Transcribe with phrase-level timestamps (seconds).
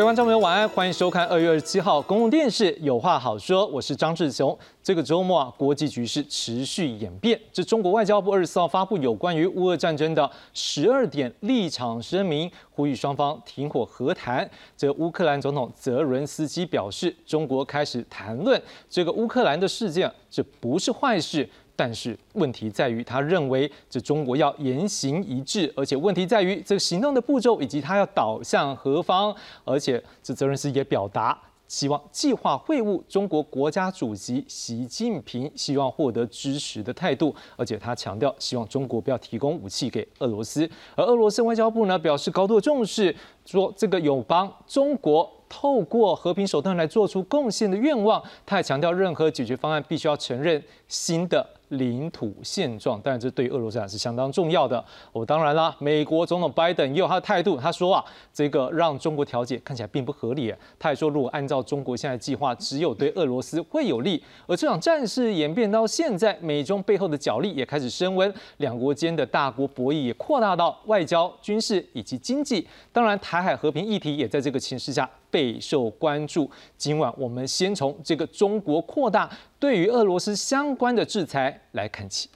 [0.00, 4.58] 各位观众朋友，晚安，欢迎收看二月二十七号公共电视《有话好说》，我是张志雄。
[4.82, 7.38] 这个周末啊，国际局势持续演变。
[7.52, 14.50] 这中国外交部二十四号发布有关于乌俄战争的十二点立场声明，呼吁双方停火和谈。
[14.74, 18.58] 这乌克兰总统泽伦斯基表示，中国开始谈论
[18.88, 21.46] 这个乌克兰的事件，这不是坏事。
[21.80, 29.34] 但是问题在于，他认为这中国要言行一致，而且问题在于这个行动的步骤以及他要导向何方。
[29.64, 37.34] 而且这泽连斯基也表达希望计划会晤中国国家主席习近平，希望获得支持的态度。
[37.56, 40.68] 而且他强调，希望中国不要提供武器给俄罗斯。
[40.94, 48.22] 而俄罗斯外交部呢表示高度重视，说这个有帮中国透过和平手段来做出贡献的愿望。
[48.44, 51.48] 他也强调，任何解决方案必须要承认新的。
[51.70, 54.84] 领土现状，但是这对俄罗斯是相当重要的。
[55.12, 60.54] 我当然啦，美国总统拜登也有他的态度，他说啊，这个让中国调解看起来并不合理。
[60.78, 64.22] 他也说，如果按照中国现在计划，只有对俄罗斯会有利。
[64.46, 72.66] 而这场战事演变到现在，美中背后的角力也开始升温，两国间的大国博弈也扩大到外交、军事以及经济。
[72.92, 75.08] 当然，台海和平议题也在这个情势下。
[75.30, 76.50] 备受关注。
[76.76, 79.30] 今晚我们先从这个中国扩大
[79.60, 82.30] 对于俄罗斯相关的制裁来看起。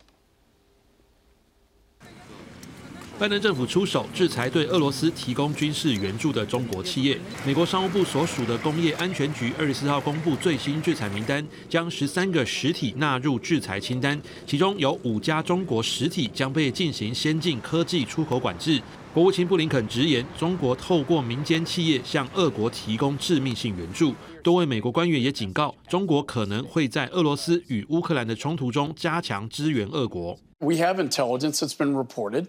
[3.17, 7.17] 拜登政府出手制裁对俄罗斯提供军事援助的中国企业。
[7.47, 18.83] 美国商务部所属的工业安全局二十四号公布最新制裁名单，将十三个实体纳入制裁清单，其中有五家中国实体将被进行先进科技出口管制。
[19.15, 24.12] 国务卿布林肯直言，中国透过民间企业向俄国提供致命性援助。
[24.43, 30.36] 多位美国官员也警告，中国可能会在俄罗斯与乌克兰的冲突中加强支援俄国。
[30.58, 32.47] We have intelligence that's been reported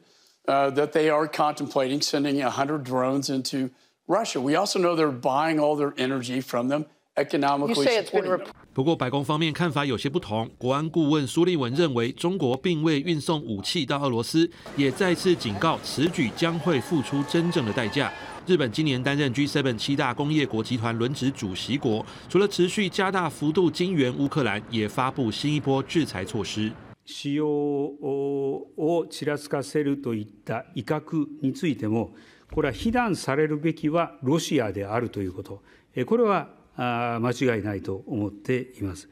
[0.48, 3.70] that they are contemplating sending 100 drones into
[4.08, 4.42] Russia.
[4.42, 6.86] We also know they're buying all their energy from them.
[7.17, 8.47] economically supporting them.
[8.73, 10.49] 不过，白宫方面看法有些不同。
[10.57, 18.13] 国安顾问苏利文认为，中国并未运送武器到俄罗斯，也再次警告此举将会付出真正的代价。
[18.47, 26.73] 日本今年担任 G7 七大工业国集团轮值主席国，除了持续加大幅度金援乌克兰，也发布新一波制裁措施。
[27.05, 32.15] 使用をちらつかせるといった威嚇についても、
[32.55, 35.63] これは非難されるべきはロシアであるということ、
[36.07, 39.10] これは 間違いないと思っています。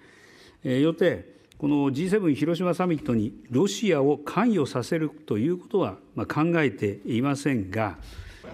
[0.64, 5.98] よって、この G7 広島サミットにロシアを関与させるということは
[6.28, 7.98] 考えていませんが、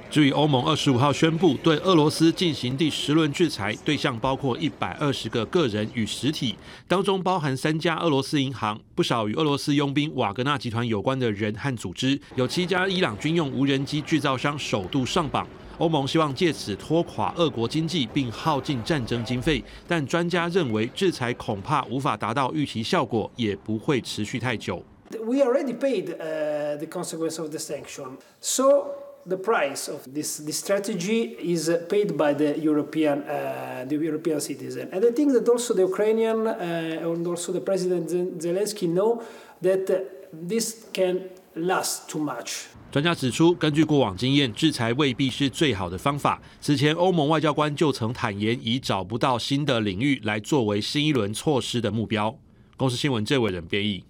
[0.10, 6.56] 至于欧盟二十五号宣布对俄罗斯进行第十轮制裁，对象包括一百二十个个人与实体，
[6.88, 15.48] 当中包含三家俄罗斯银行、不少与俄罗斯佣兵瓦格纳集团有关的人和组织，有七家伊朗军用无人机制造商首度上榜。
[15.78, 24.84] 欧盟希望借此拖垮俄国经济，并耗尽战争经费，但专家认为制裁恐怕无法达到预期效果，也不会持续太久。
[25.24, 29.09] We already paid the consequence of the sanction, so.
[29.26, 34.90] The price of this, this strategy is paid by the European, uh, the European citizen.
[34.92, 38.10] And I think that also the Ukrainian uh, and also the President
[38.40, 39.22] Zelensky know
[39.62, 40.00] that uh,
[40.32, 42.68] this can last too much.
[42.92, 46.42] 专家指出，根据过往经验，制裁未必是最好的方法。
[46.60, 52.36] 此前，欧盟外交官就曾坦言，已找不到新的领域来作为新一轮措施的目标。
[52.76, 54.04] 公司新闻这位人编译。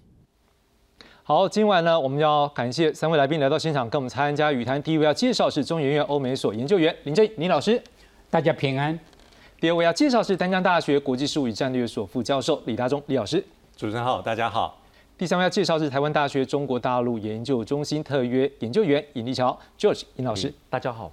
[1.32, 4.82] 好，今晚呢，我们要感谢三位来宾来到现场跟我们参加语谈。
[4.82, 7.80] 第一位要介绍是中研院欧美所研究员林正林老师，
[8.32, 9.00] 大家平安。
[9.60, 13.46] 第二位要介绍是丹江大学国际事务与战略所副教授李大中李老师，
[13.78, 14.82] 主持人好，大家好。
[15.20, 21.12] 第三位要介绍是台湾大学中国大陆研究中心特约研究员尹立桥 George 尹老师，大家好。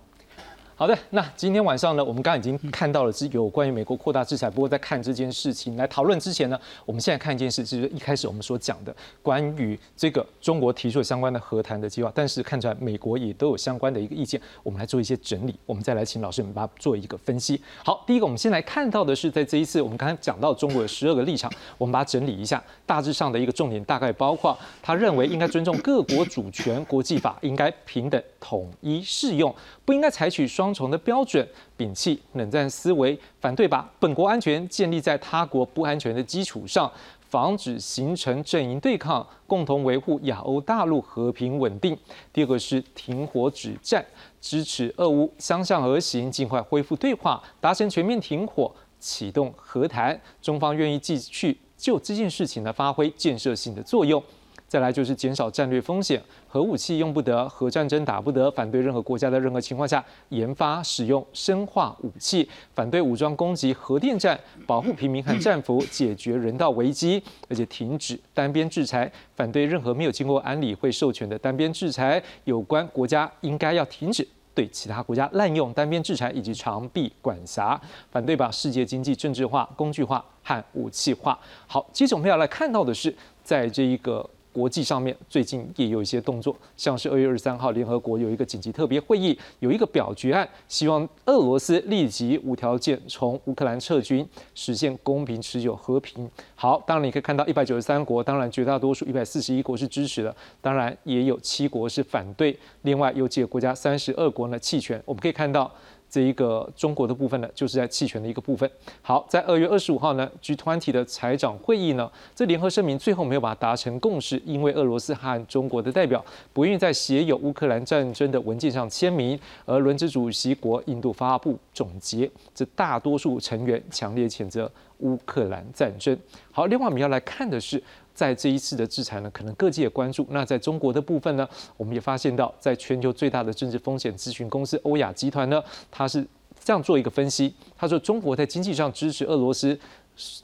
[0.79, 4.51] 好的，那今天晚上呢，我们刚刚已经看到了是有关于美国扩大制裁。
[4.51, 14.39] 不过在看这件事情来讨论之前呢，我们现在看一件事，就是一开始我们所讲的关于这个中国提出相关的和谈的计划，但是看出来美国也都有相关的一个意见。
[14.63, 17.59] 我们来做一些整理，我们再来请老师们把它做一个分析。
[17.83, 29.55] 好，第一个我们先来看到的是，在这一次我们刚才讲到中国有十二个立场，我们把它整理一下，大致上的一个重点大概包括他认为应该尊重各国主权，国际法应该平等统一适用，
[29.87, 31.47] 不应该采取双双重的标准。
[31.79, 36.91] 摒弃冷战思维，反对把本国安全建立在他国不安全的基础上，
[37.21, 41.97] 防止形成阵营对抗，共同维护亚欧大陆和平稳定。
[42.33, 44.05] 第二个是停火止战，
[44.41, 50.21] 支持俄乌相向而行，尽快恢复对话，达成全面停火，启动和谈。
[50.43, 54.21] 中方愿意继续就这件事情呢发挥建设性的作用。
[54.69, 56.21] 再来就是减少战略风险，
[56.57, 72.23] 核武器用不得，核战争打不得，反对任何国家在任何情况下研发使用生化武器，反对武装攻击核电站，保护平民和战俘，解决人道危机，而且停止单边制裁，反对任何没有经过安理会授权的单边制裁。
[72.45, 77.79] 有关国家应该要停止对其他国家滥用单边制裁以及长臂管辖，
[78.11, 81.39] 反对把世界经济政治化、工具化和武器化。
[81.67, 83.15] 好，接着我们要来看到的是，
[83.45, 84.27] 在这一个。
[84.57, 96.27] 国际上面最近也有一些动作，像是二月二十三号，联合国有一个紧急特别会议，有一个表决案，希望俄罗斯立即无条件从乌克兰撤军，实现公平持久和平。
[96.55, 104.99] 好，当然你可以看到一百九十三国，当然绝大多数一百四十一国是支持的，当然也有七国是反对，另外有几个国家三十二国呢弃权。
[105.05, 105.71] 我们可以看到。
[106.09, 108.71] 这一个中国的部分呢，就是在弃权的一个部分。
[109.03, 126.17] 好，在二月二十五号呢，G20 的财长会议呢，这联合声明最后没有把它达成共识，因为俄罗斯和中国的代表不愿意在写有乌克兰战争的文件上签名，而轮值主席国印度发布总结，这大多数成员强烈谴责乌克兰战争。
[126.51, 127.83] 好，另外我们要来看的是。
[128.17, 130.27] 在这一次的制裁呢，可能各界也关注。
[130.31, 131.47] 那在中国的部分呢，
[131.77, 136.27] 我们也发现到，在全球最大的政治风险咨询公司欧亚集团呢，它是
[136.65, 139.79] 这样做一个分析，他说中国在经济上支持俄罗斯。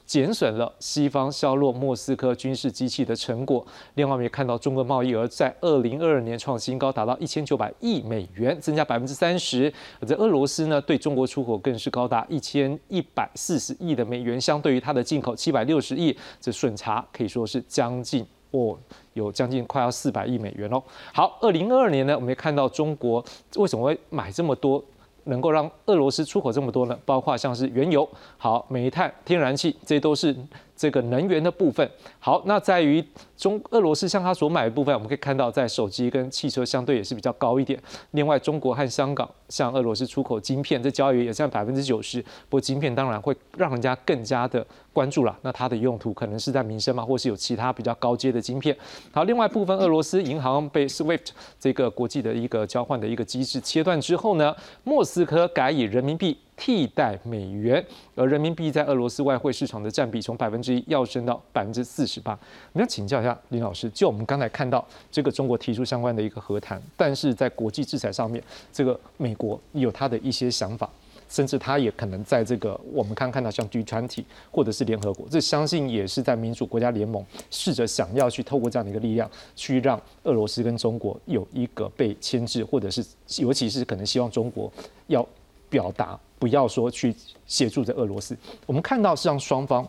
[0.05, 3.65] 减损了西方削弱莫斯科军事机器的成果。
[3.95, 9.73] 另外，我们也看到中国贸易额在二零二二年创新高，达到一千九百亿美元，增加百分之三十。
[9.99, 18.77] 而在俄罗斯呢，对中国出口更是高达一千一百四十亿的美元，相对于它的进口七百六十亿，这顺差可以说是将近哦，
[19.13, 20.81] 有将近快要四百亿美元哦。
[21.11, 23.23] 好，二零二二年呢，我们也看到中国
[23.55, 24.83] 为什么会买这么多？
[25.25, 26.97] 能够让俄罗斯出口这么多呢？
[27.05, 30.35] 包括像是原油、好煤炭、天然气，这都是。
[30.83, 31.89] 这个能源的部分，
[32.19, 33.01] 好，那在于
[33.37, 37.81] 中俄罗斯向他所买的部分，我们可以看到，在手机跟汽车相对也是比较高一点。
[38.11, 42.21] 另外，中国和香港向俄罗斯出口晶片，这交易也占百分之九十。
[42.49, 45.33] 不过，晶片当然会让人家更加的关注了。
[45.41, 48.75] 那它的用途可能是在民生嘛，或是有其他比较高阶的晶片。
[49.13, 54.53] 好，另外部分，俄罗斯银行被 SWIFT 这个国际的一个交换的一个机制切断之后呢，
[54.83, 56.37] 莫斯科改以人民币。
[56.55, 57.83] 替代美元，
[58.15, 62.33] 而人民币在俄罗斯外汇市场的占比从百分之一要升到百分之四十八。
[62.71, 68.41] 我们要请教一下林老师，就我们刚才看到这个中国提出相关的一个和谈，但是在国际制裁上面，
[68.71, 70.89] 这个美国有他的一些想法，
[71.27, 83.03] 甚至他也可能在这个我们刚看到像 G 团体或者是联合国，这相信也是在民主国家联盟试着想要去透过这样的一个力量，去让俄罗斯跟中国有一个被牵制，或者是
[83.39, 84.71] 尤其是可能希望中国
[85.07, 85.27] 要
[85.69, 86.19] 表达。
[86.43, 87.15] 不要说去
[87.47, 88.35] 协助着俄罗斯，
[88.65, 89.87] 我们看到是让双方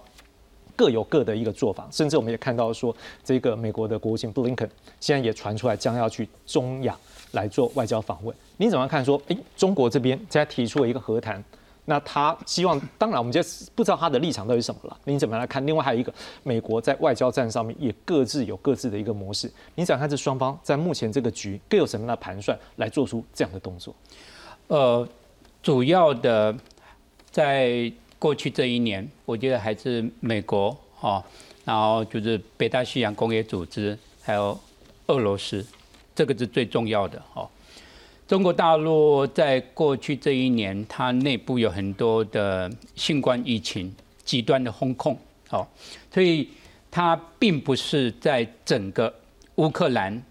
[0.77, 4.71] 各有各的一个做法，甚至我们也看到说，这个美国的国务卿布林肯
[5.01, 6.97] 现在也传出来将要去中亚
[7.33, 8.33] 来做外交访问。
[8.57, 9.05] 你怎么看？
[9.05, 11.43] 说，诶，中国这边在提出了一个和谈，
[11.87, 13.41] 那他希望，当然我们就
[13.75, 14.97] 不知道他的立场到底什么了。
[15.03, 15.67] 你怎么来看？
[15.67, 16.15] 另外还有一个，
[16.45, 19.51] 美国在外交战上面也各自有各自的一个模式。
[19.75, 23.93] 你怎么看这双方在目前这个局各有什么样的盘算来做出这样的动作？
[24.69, 25.05] 呃。
[25.65, 26.55] 主要的，
[27.31, 31.25] 在过去这一年，我觉得还是美国哦，
[31.65, 34.61] 然后就是北大西洋工业组织，还有
[35.07, 35.67] 俄罗斯，
[36.15, 37.49] 这个是最重要的哦。
[38.29, 43.91] 中国大陆在过去这一年，它内部有很多的新冠疫情
[44.23, 45.19] 极端的风控
[45.49, 45.67] 哦，
[46.13, 46.47] 所以
[46.91, 49.11] 它并不是在整个
[49.55, 50.23] 乌克兰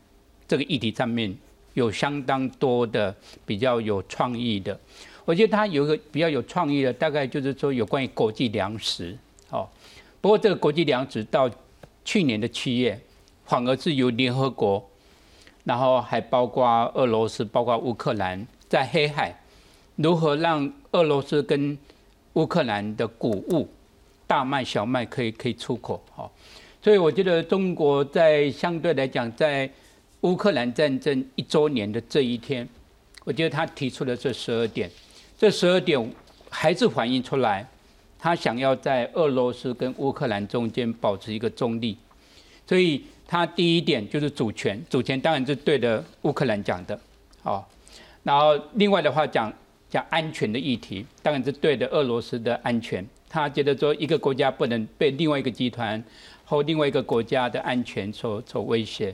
[0.47, 1.35] 这个议题上面
[1.73, 3.15] 有相当多的
[3.47, 4.79] 比较有创意的。
[5.25, 9.17] 我觉得他有一个比较有创意的，大概就是说有关于国际粮食，
[9.49, 9.67] 哦，
[10.19, 11.49] 不过这个国际粮食到
[12.03, 12.99] 去年的七月，
[13.45, 14.83] 反而是由联合国，
[15.63, 19.33] 然后还包括俄罗斯、包括乌克兰在黑海，
[19.95, 21.77] 如何让俄罗斯跟
[22.33, 23.69] 乌克兰的谷物、
[24.27, 26.29] 大麦、小麦可以可以出口，哦，
[26.81, 29.69] 所以我觉得中国在相对来讲，在
[30.21, 32.67] 乌克兰战争一周年的这一天，
[33.23, 34.91] 我觉得他提出了这十二点。
[35.43, 36.09] 这十二点
[36.49, 37.67] 还是反映出来，
[38.17, 41.97] 他想要在俄罗斯跟乌克兰中间保持一个中立，
[42.65, 46.97] 所以他第一点就是主权，主权当然是对的乌克兰讲的，
[47.41, 47.69] 好，
[48.23, 49.51] 然后另外的话讲
[49.89, 56.01] 讲安全的议题，当然是对的俄罗斯的安全，他觉得说一个国家不能被另外一个集团
[56.45, 59.13] 或另外一个国家的安全所所威胁，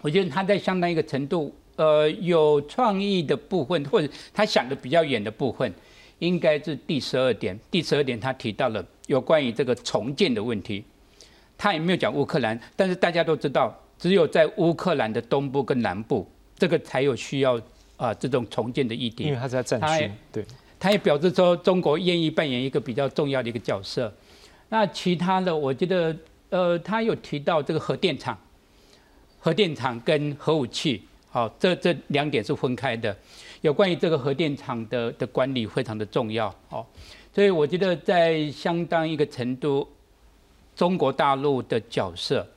[0.00, 1.54] 我觉得他在相当一个程度。
[1.76, 5.72] 呃，有创意的部分，或者他想的比较远的部分，
[6.18, 7.58] 应该是第十二点。
[7.70, 10.82] 第十二点他提到了有关于这个重建的问题，
[11.56, 16.26] 他也没有讲乌克兰，但是大家都知道，只有在乌克兰的东部跟南部，
[16.58, 17.60] 这个才有需要
[17.96, 19.24] 啊这种重建的议题。
[19.24, 20.44] 因为他在战区，对。
[20.78, 24.12] 他也表示说，中国愿意扮演一个比较重要的一个角色。
[24.68, 26.14] 那其他的，我觉得，
[26.50, 28.38] 呃，他有提到这个核电厂、
[29.38, 31.02] 核电厂跟核武器，
[31.36, 33.14] 好，这这两点是分开的。
[33.60, 36.82] 有关于这个核电厂的的管理非常的重要，哦，
[37.34, 39.86] 所以我觉得在相当一个程度，
[40.74, 42.48] 中国大陆的角色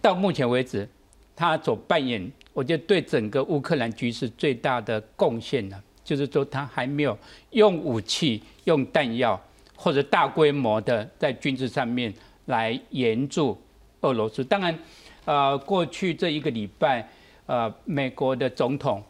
[0.00, 0.88] 到目前为止，
[1.36, 5.78] 他所扮演，我觉得对整个乌克兰局势最大的贡献呢。
[6.02, 7.18] 就是说，他还没有
[7.50, 9.38] 用武器、用弹药
[9.76, 12.10] 或者大规模的在军事上面
[12.46, 13.60] 来援助
[14.00, 14.42] 俄罗斯。
[14.42, 14.78] 当然，
[15.26, 17.06] 呃，过去这一个礼拜，
[17.50, 19.02] 呃，美国的总统，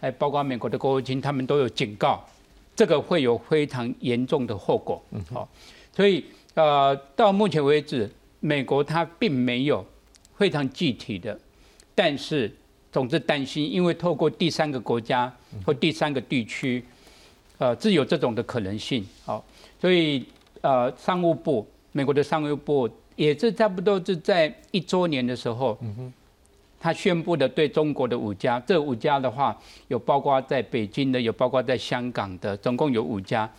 [0.00, 2.24] 还包括美国的国务卿，他们都有警告，
[2.76, 5.02] 这个会有非常严重的后果。
[5.10, 5.48] 嗯，好，
[5.92, 6.24] 所以
[6.54, 9.84] 呃，到目前为止，美国它并没有
[10.36, 11.36] 非常具体的，
[11.94, 12.54] 但是。
[12.90, 15.30] 总之担心，因为透过第三个国家
[15.64, 16.82] 或第三个地区，
[17.58, 19.06] 呃，自有这种的可能性。
[19.26, 19.44] 好，
[19.78, 20.24] 所以
[20.62, 25.78] 呃，商务部，美国的商务部也是差不多是在一周年的时候，
[26.80, 29.56] 他宣布的对中国的五家，这五家的话，
[29.88, 33.50] 有包括在北京的，有包括在香港的，总共有五家。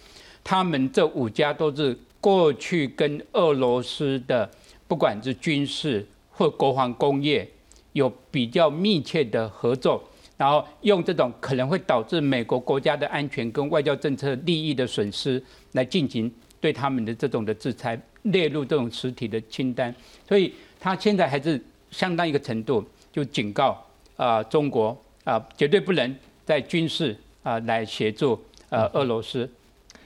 [0.43, 4.49] 他们这五家都是过去跟俄罗斯的，
[4.87, 7.49] 不管是军事或国防工业。
[7.93, 10.01] 有比较密切的合作，
[10.37, 19.93] 然后用这种可能会导致美国国家的安全跟外交政策利益的损失来进行对他们的这种的制裁，列入这种实体的清单。
[20.27, 21.59] 所以他现在还是
[21.89, 23.77] 相当一个程度，就警告
[24.17, 28.39] 啊中国啊绝对不能在军事啊来协助
[28.69, 29.49] 呃俄罗斯。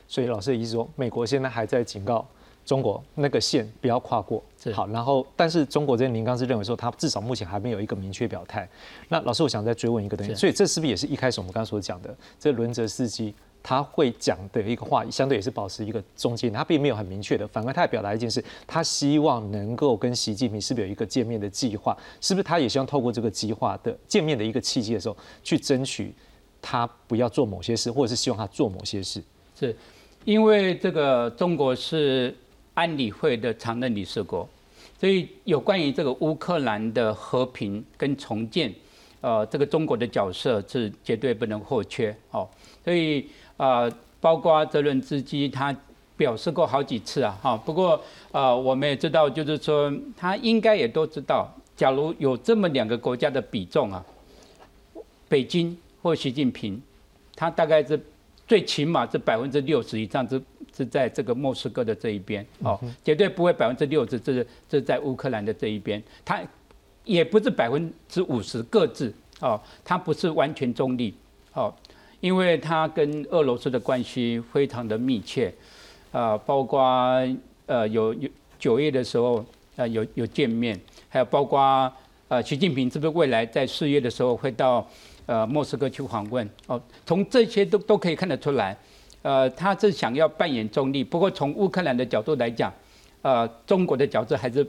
[0.07, 2.25] 所以老师的意思说，美国现在还在警告。
[2.65, 4.41] 中国那个线不要跨过，
[4.73, 8.65] 好，然后但是中国这边您刚是认为说，他至少目前还没有一个明确表态。
[9.09, 21.97] 那老师，我想再追问一个东西，所以这是不是也是一开始我们刚刚所讲的，这轮泽斯基他会讲的一个话，相对也是保持一个中间，他并没有很明确的，反而他也表达一件事，他希望能够跟习近平是不是有一个见面的计划？
[22.19, 26.13] 是不是他也希望透过这个计划的见面的一个契机的时候，去争取
[26.61, 29.23] 他不要做某些事，或者是希望他做某些事？
[29.57, 29.75] 是
[30.25, 32.35] 因为这个中国是。
[32.75, 34.49] 安理会的常任理事国，
[34.99, 38.73] 所以有关于这个乌克兰的和平跟重建，
[39.21, 42.49] 呃，这个中国的角色是绝对不能或缺哦。
[42.83, 43.27] 所以
[43.63, 43.89] 啊，
[44.19, 45.75] 包括泽伦斯基他
[46.17, 47.55] 表示过好几次啊，哈。
[47.55, 48.01] 不过
[48.31, 54.03] 啊，我们也知道，就是说他应该也都知道，假如有这么两个国家的比重啊，
[55.29, 56.81] 北京或习近平，
[57.35, 57.99] 他大概是
[58.47, 60.41] 最起码是百分之六十以上是。
[60.75, 66.41] 是在这个莫斯科的这一边，哦，绝对不会百分之六十，这是这在乌克兰的这一边，他
[67.03, 71.13] 也不是百分之五十各自，哦，它不是完全中立，
[71.53, 71.71] 哦，
[72.23, 75.53] 因为它跟俄罗斯的关系非常的密切，
[76.13, 76.81] 啊，包括
[77.65, 79.43] 呃有有九月的时候，
[79.75, 81.91] 呃有有见面，还有包括
[82.29, 84.87] 呃习近平是不是未来在四月的时候会到
[85.25, 88.77] 呃莫斯科去访问，哦，从这些都都可以看得出来。
[89.21, 92.71] 呃，他是想要扮演中立，不过从乌克兰的角度来讲，
[93.21, 94.65] 呃，中国的角色还是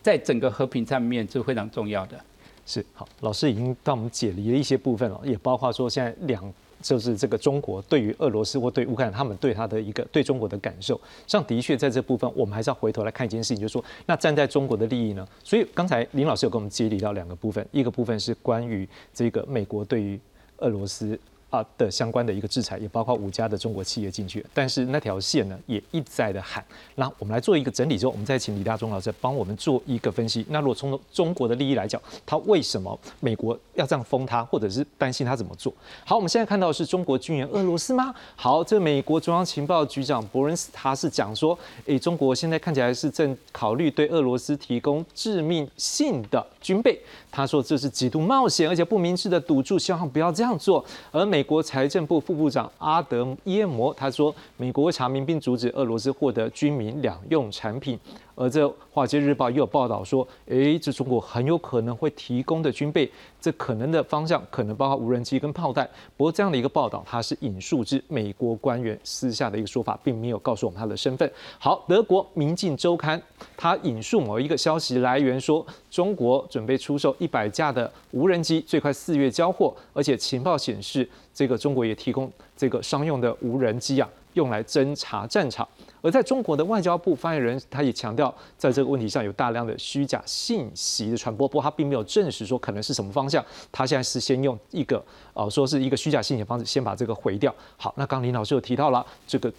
[0.00, 2.18] 在整个和平上面是非常重要的。
[2.64, 6.42] 是好，老师已经帮我们解离了一些部分了，也包括说现在两
[6.84, 15.26] 就是这个中国对于俄罗斯或对乌克兰他们对他的一个对中国的感受，像的确在这部分，我们还是要回头来看一件事情，就是说，那站在中国的利益呢？
[15.42, 20.20] 所以刚才林老师有跟我们接理到两个部分，一个部分是关于这个美国对于
[20.58, 21.18] 俄罗斯。
[21.54, 26.64] 啊的相关的一个制裁，也包括五家的中国企业进去，但是那条线呢，也一再的喊。
[26.96, 30.44] 那我们来做一个整理之后，我们再请李大忠老师帮我们做一个分析。
[30.48, 35.72] 那如果从中国的利益来讲，他为什么美国要这样封他，或者是担心他怎么做？
[36.04, 38.14] 好，我们现在看到是中国军援俄罗斯吗？
[38.34, 41.56] 好，这美国中央情报局长伯恩斯他是讲说，
[41.86, 47.00] 诶，中国现在看起来是正考虑对俄罗斯提供致命性的军备。
[47.30, 50.84] 他说这是极度冒险而且不明智的赌注，希望不要这样做。
[51.10, 57.96] 而美国财政部副部长阿德耶摩他说，美国会查明并阻止俄罗斯获得军民两用产品。
[58.34, 63.10] 而这《华尔街日报》也有报道说，诶，这中国很有可能会提供的军备，
[63.40, 65.88] 这可能的方向可能包括无人机跟炮弹。
[66.16, 71.30] 不过这样的一个报道，它是引述至美国官员私下的一个说法，并没有告诉我们他的身份。
[71.58, 73.18] 好，德国《明镜周刊》
[73.56, 84.08] 它引述某一个消息来源说，中国准备出售一百架的无人机，最快四月交货，而且情报显示，这个中国也提供这个商用的无人机啊。
[84.34, 85.68] 用来侦察战场。
[86.04, 93.42] 而在中国的外交部发言人，他也强调，在这个问题上有大量的虚假信息的传播，不过他并没有证实说可能是什么方向。
[93.72, 97.54] 他现在是先用一个呃，说是一个虚假信息的方式，先把这个毁掉。
[97.78, 99.50] 好，那刚林老师有提到了，这个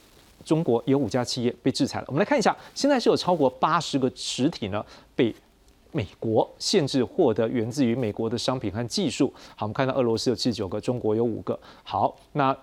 [0.44, 2.06] 中国有五家企业被制裁了。
[2.10, 4.86] 我们来看一下，现在是有超过八十个实体呢
[5.16, 5.34] 被
[5.94, 9.34] 美国限制获得源自于美国的商品和技术。
[9.56, 11.60] 好，我们看到俄罗斯有七十九个，中国有五个。
[11.82, 12.56] 好，那。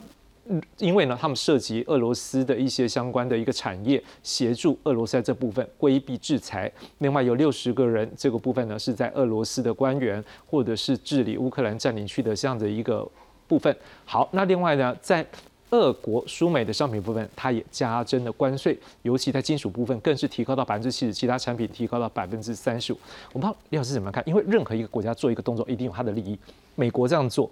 [0.78, 6.70] 因为呢，他们涉及俄罗斯的一些相关的一个产业，协助俄罗斯在这部分规避制裁。
[6.98, 13.08] 另外有六十个人，这个部分呢是在俄罗斯的官员，或者是治理乌克兰占领区的这样的一个
[13.46, 13.74] 部分。
[14.04, 15.24] 好，那另外呢，在
[15.70, 22.98] 俄国输美的商品部分，它也加征了关税，尤其在金属部分更是提高到百分之七十，其他产品提高到百分之三十五。
[23.32, 24.22] 我不知道李老师怎么看？
[24.26, 26.36] 因为任何一个国家做一个动作，一定有它的利益。
[26.74, 27.48] 美国这样做。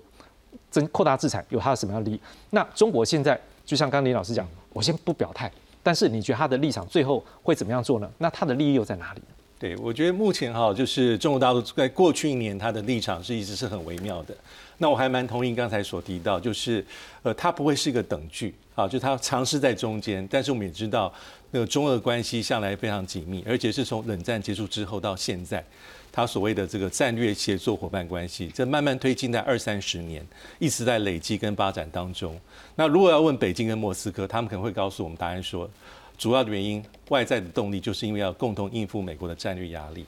[0.71, 2.21] 增扩大资产有它的什么样的利益？
[2.51, 5.51] 那中国现在就像刚刚林老师讲，我先不表态，
[5.83, 8.11] 但是你觉得他的立场最后会怎么样做呢？
[8.19, 9.23] 那他的利益又在哪里？
[9.59, 14.35] 对，我觉得目前哈，就是中国大陆在过去一年它的立场是一直是很微妙的。
[14.79, 16.83] 那我还蛮同意刚才所提到，就是
[17.23, 20.27] 呃，它不会是一个等距啊，就他尝试在中间。
[20.31, 21.13] 但是我们也知道，
[21.51, 25.65] 那个中俄关系向来非常紧密，而且是从冷战结束之后到现在。
[26.13, 30.27] 他所谓的这个战略协作伙伴关系，这慢慢推进在二三十年，
[30.59, 32.37] 一直在累积跟发展当中。
[32.75, 35.71] 那如果要问北京跟莫斯科，他们可能会告诉我们答案说，
[36.19, 40.05] 主要的原因外在的动力就是因为要共同应付美国的战略压力。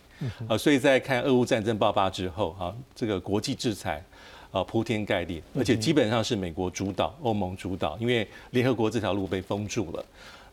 [0.48, 4.04] 啊，所以在看俄乌战争爆发之后，啊，这个国际制裁
[4.52, 10.04] 啊铺天盖地，而且基本上是美国主导、欧盟主导，因为联合国这条路被封住了。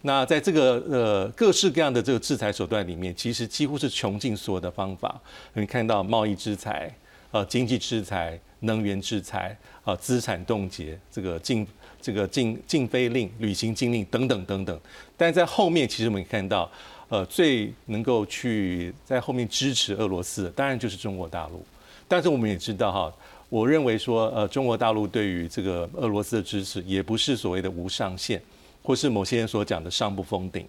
[0.01, 5.19] 那在这个呃各式各样的这个制裁手段里面，其实几乎是穷尽所有的方法。
[5.53, 6.89] 你看到贸易制裁、
[7.31, 11.67] 呃经济制裁、能源制裁、啊资产冻结、这个禁
[12.01, 14.79] 这个禁禁飞令、旅行禁令等等等等。
[15.17, 16.71] 但在后面，其实我们看到，
[17.09, 21.61] 呃最能够去在后面支持俄罗斯的，当然就是中国大陆。
[22.07, 23.13] 但是我们也知道哈，
[23.49, 28.41] 我认为说呃中国大陆对于这个俄罗斯的支持，也不是所谓的无上限。
[28.81, 30.65] 或是某些人所讲的上不封顶，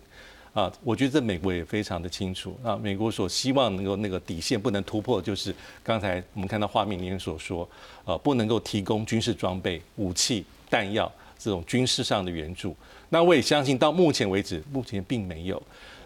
[0.52, 2.76] 啊，我觉得这美国也非常的清楚啊。
[2.76, 7.66] 美国所希望能够那个底线不能突破，就是刚才我们看到画面里面所说，
[8.04, 12.76] 呃，不能够提供军事装备、武器、弹药这种军事上的援助。
[13.08, 15.62] 那我也相信到目前为止，目前并没有。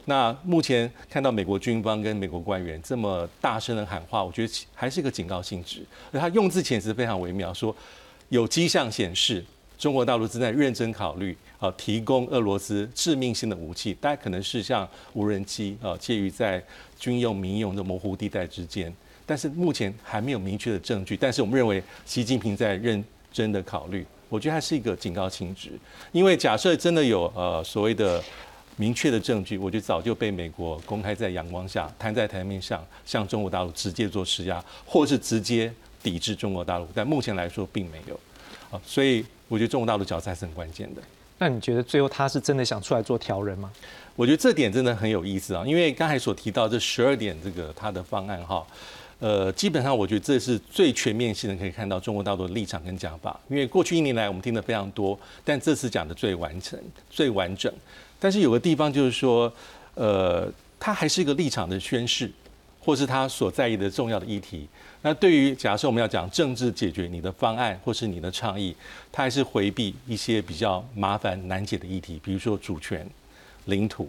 [0.07, 5.85] 那目前看到美国军方跟美国官员这么大声的喊话，我觉得还是一个警告性质。
[6.13, 7.75] 而他用字遣词非常微妙，说
[8.29, 9.45] 有迹象显示
[9.79, 11.37] 中国大陆正在认真考虑。
[11.61, 16.63] 啊，提供俄罗斯致命性的武器，大概可能是像无人机啊，介于在
[16.99, 18.95] 军用、民用的模糊地带之间。
[19.25, 21.17] 但是目前还没有明确的证据。
[21.17, 24.05] 但是我们认为，习近平在认真的考虑。
[24.29, 25.71] 我觉得还是一个警告性质，
[26.13, 28.23] 因为假设真的有呃所谓的
[28.77, 36.89] 明确的证据，我觉得早就被美国公开在阳光下摊在台面上，向中国大陆直接做施压，或是直接抵制中国大陆。
[36.95, 38.19] 但目前来说并没有
[38.71, 41.01] 啊，所以我觉得中国大陆角色还是很关键的。
[41.39, 43.71] 那你觉得最后他是真的想出来做调人吗？
[44.17, 48.65] 我觉得这点真的很有意思啊，因为刚才所提到这十二点这个他的方案哈，
[49.19, 53.39] 呃，基本上我觉得这是最全面性的，可以看到中国大陆的立场跟讲法。
[53.49, 57.73] 因为过去一年来我们听的非常多，但这次讲的最完整、最完整。
[58.25, 59.53] 但是有个地方就是说，
[59.97, 62.31] 呃，它还是一个立场的宣示，
[62.81, 64.67] 或是他所在意的重要的议题。
[65.03, 68.75] 那对于假设我们要讲政治解决你的方案或是你的倡议，
[69.13, 73.07] 他还是回避一些比较麻烦难解的议题，比如说主权、
[73.67, 74.09] 领土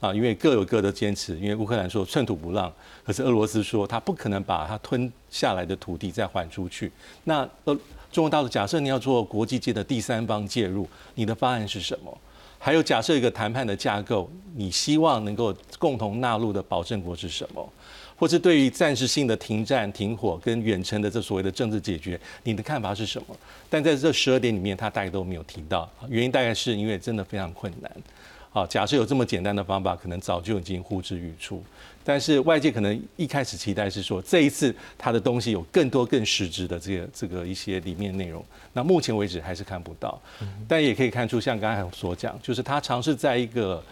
[0.00, 1.34] 啊，因为各有各的坚持。
[1.38, 2.70] 因为乌克兰说寸土不让，
[3.06, 6.92] 可是俄罗斯说他不可能把他吞下来的土地再还出去。
[7.24, 7.74] 那呃，
[8.12, 12.18] 中国大陆假设你要做国际界的第三方介入，你的方案是什么？
[12.66, 17.72] 还有假设一个谈判的架构，你希望能够共同纳入的保证国是什么？
[18.16, 23.36] 或是对于暂时性的停战、停火跟远程的这所谓的政治解决，你的看法是什么？
[23.70, 27.88] 但在这十二点里面，他大概都没有提到，原因大概是因为真的非常困难。
[28.50, 31.62] 好，假设有这么简单的方法，可能早就已经呼之欲出。
[32.06, 38.42] 但是外界可能一开始期待是说，这一次他的东西有更多更实质的这个这个一些里面内容。
[38.72, 40.18] 那目前为止还是看不到。
[40.68, 43.82] 但也可以看出，像刚才所讲，就是他尝试在一个。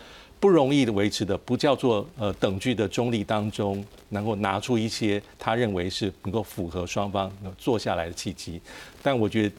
[0.41, 8.61] 不容易的维持的，不叫做呃等距的中立当中，能够拿出一些他认为是能够符合双方坐下来的契机。
[9.03, 9.55] 但我觉得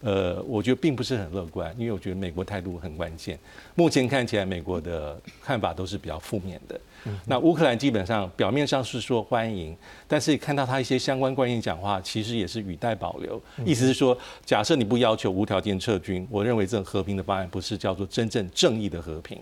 [0.00, 3.36] 呃，我觉得并不是很乐观，因为我觉得美国态度很关键。
[3.74, 6.80] 目前看起来，美国的看法都是比较负面的。
[7.26, 19.38] 那乌克兰基本上表面上是说欢迎，但是看到他一些相关官员讲话，其实也是语带保留，意思是说，假设你不要求无条件撤军，我认为这种和平的方案不是叫做真正正义的和平。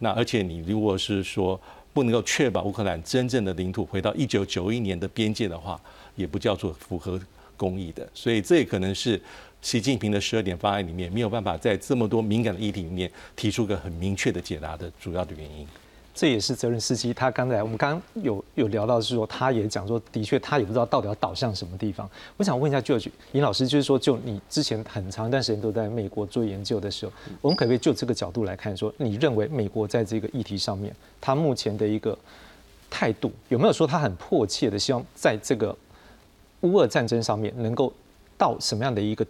[0.00, 1.58] 那而且你如果是说
[1.94, 5.80] 不能够确保乌克兰真正的领土回到一九九一年的边界的话，
[6.14, 7.18] 也不叫做符合
[7.56, 8.06] 公义的。
[8.12, 9.18] 所以这也可能是。
[9.60, 15.66] 习近平的十二点方案里面没有办法在这么多敏感的议题里面提出个很明确的解答的主要的原因，
[16.14, 17.12] 这也是责任司机。
[17.12, 22.08] 他刚才我们刚有有聊到是说，他也讲说，的确他也不知道到底要导向什么地方。
[22.36, 32.16] 我想问一下 George 尹老师，就是说，就你之前很长一段时间都在美国做研究的时候，我们可不可以就这个角度来看，说你认为美国在这个议题上面，他目前的一个
[32.88, 35.76] 态度有没有说他很迫切的希望在这个
[36.60, 37.92] 乌俄战争上面能够
[38.38, 39.26] 到什么样的一个？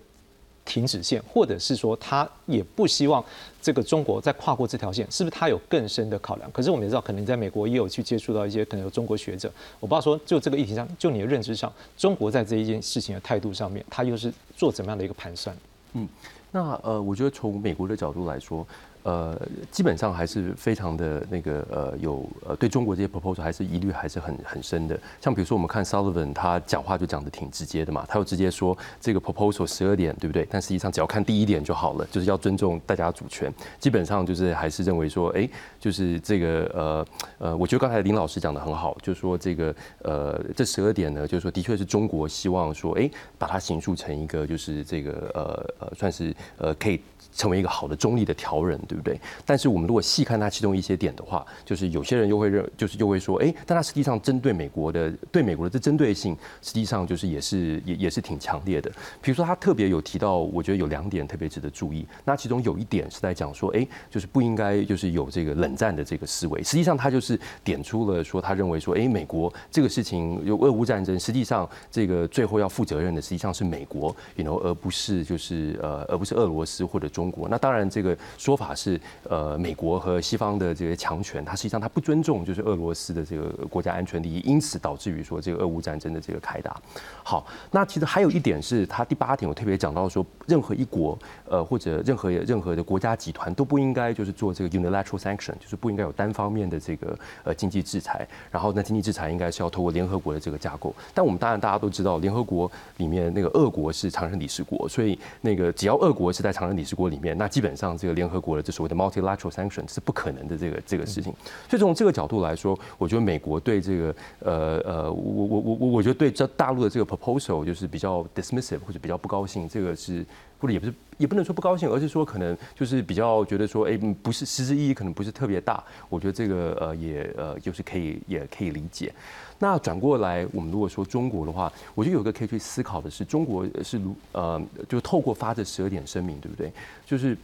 [0.68, 3.24] 停止线，或者是说他也不希望
[3.62, 6.52] 这个中国再跨过这条线，是不是他有更深的考量？
[6.52, 9.50] 可是我们也知道，可能在美国也有去接触到一些可能有中国学者，
[9.80, 15.56] 我不知道说就这个议题上，就你的认知上，中国在这一件事情的态度上面，他又是做怎么样的一个盘算？
[15.94, 16.06] 嗯，
[16.52, 18.66] 那呃，我觉得从美国的角度来说。
[19.08, 19.40] 呃，
[19.70, 25.00] 基本上还是非常的那个呃，有呃对中国这些 proposal 还是疑虑还是很很深的。
[25.18, 30.46] 像比如说我们看 Sullivan 他讲话就讲的挺直接的嘛，他又直接说这个 proposal 十二点对不对？
[30.50, 33.50] 但实际上只要看第一点就好了，就是要尊重大家主权。
[33.80, 35.48] 基本上就是还是认为说，哎，
[35.80, 37.06] 就是这个呃
[37.38, 47.00] 呃，我觉得刚才林老师讲的很好，就是说这个呃这十二点呢，就是说的确是中国希望说，哎，把它形塑成一个就是这个呃呃算是呃可以。
[47.34, 49.20] 成为一个好的中立的调人，对不对？
[49.44, 58.90] 但是我们如果细看它其中一些点的话，就是有些人又会认，就是又会说，哎，但它实际上针对美国的，对美国的这针对性，实际上就是也是也也是挺强烈的。
[59.20, 62.06] 比如说，他特别有提到，我觉得有两点特别值得注意。
[62.24, 66.62] 那其中有一点是在讲说，哎，就是不应该就是有这个冷战的这个思维。
[66.62, 77.08] 实际上，他就是点出了说，他认为说，哎，美国这个事情有俄乌战争，实际上这个最后要负责任的实际上是美国，you know，而不是就是呃，而不是俄罗斯或者。
[77.18, 86.76] 中国那当然，这个说法是呃，美国和西方的这些强权，它实际上它不尊重就是俄罗斯的这个国家安全利益，因此导致于说这个俄乌战争的这个开打。
[87.24, 98.28] 好，那其实还有一点是，他第八点我特别讲到说，任何一国呃或者任何任何的国家集团都不应该就是做这个 unilateral sanction，就是不应该有单方面的这个呃经济制裁。
[98.52, 100.94] 然后那经济制裁应该是要透过联合国的这个架构。
[101.12, 107.08] 但我们当然大家都知道，联合国里面那个俄国是常任理事国，所以那个只要俄国是在常任理事国。
[107.08, 111.32] 里面那基本上这个联合国的这所谓的 multilateral sanction 是不可能的这个这个事情，
[111.66, 120.22] 所以从这个角度来说，我觉得美国对这个呃呃我我我我我觉得对这大陆的这个 proposal 就是比较 dismissive 或者比较不高兴，这个是
[120.58, 129.12] 或者也不是也不能说不高兴，而是说可能就是比较觉得说哎不是实质意义可能不是特别大，我觉得这个呃也呃就是可以也可以理解。
[129.58, 136.72] 那转过来，我们如果说中国的话，我觉得有个可以去思考的是，中国是如呃，就透过发这十二点声明，对不对？
[137.06, 137.36] 就是。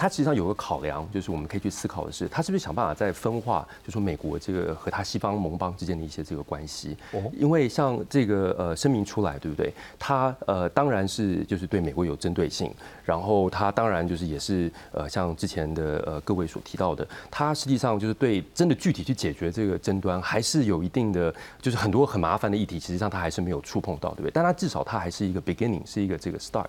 [0.00, 6.96] 它实际上有个考量，就是我们可以去思考的是，它是不是想办法在分化，就说美国这个和它西方盟邦之间的一些这个关系。
[7.38, 9.70] 因为像这个呃声明出来，对不对？
[9.98, 12.72] 它呃当然是就是对美国有针对性，
[13.04, 24.30] 然后它当然就是也是呃像之前的呃各位所提到的，它实际上就是对真的具体去解决这个争端，还是有一定的就是很多很麻烦的议题，实际上它还是没有触碰到，对不对？
[24.32, 26.64] 但它至少它还是一个 beginning，是一个这个 start。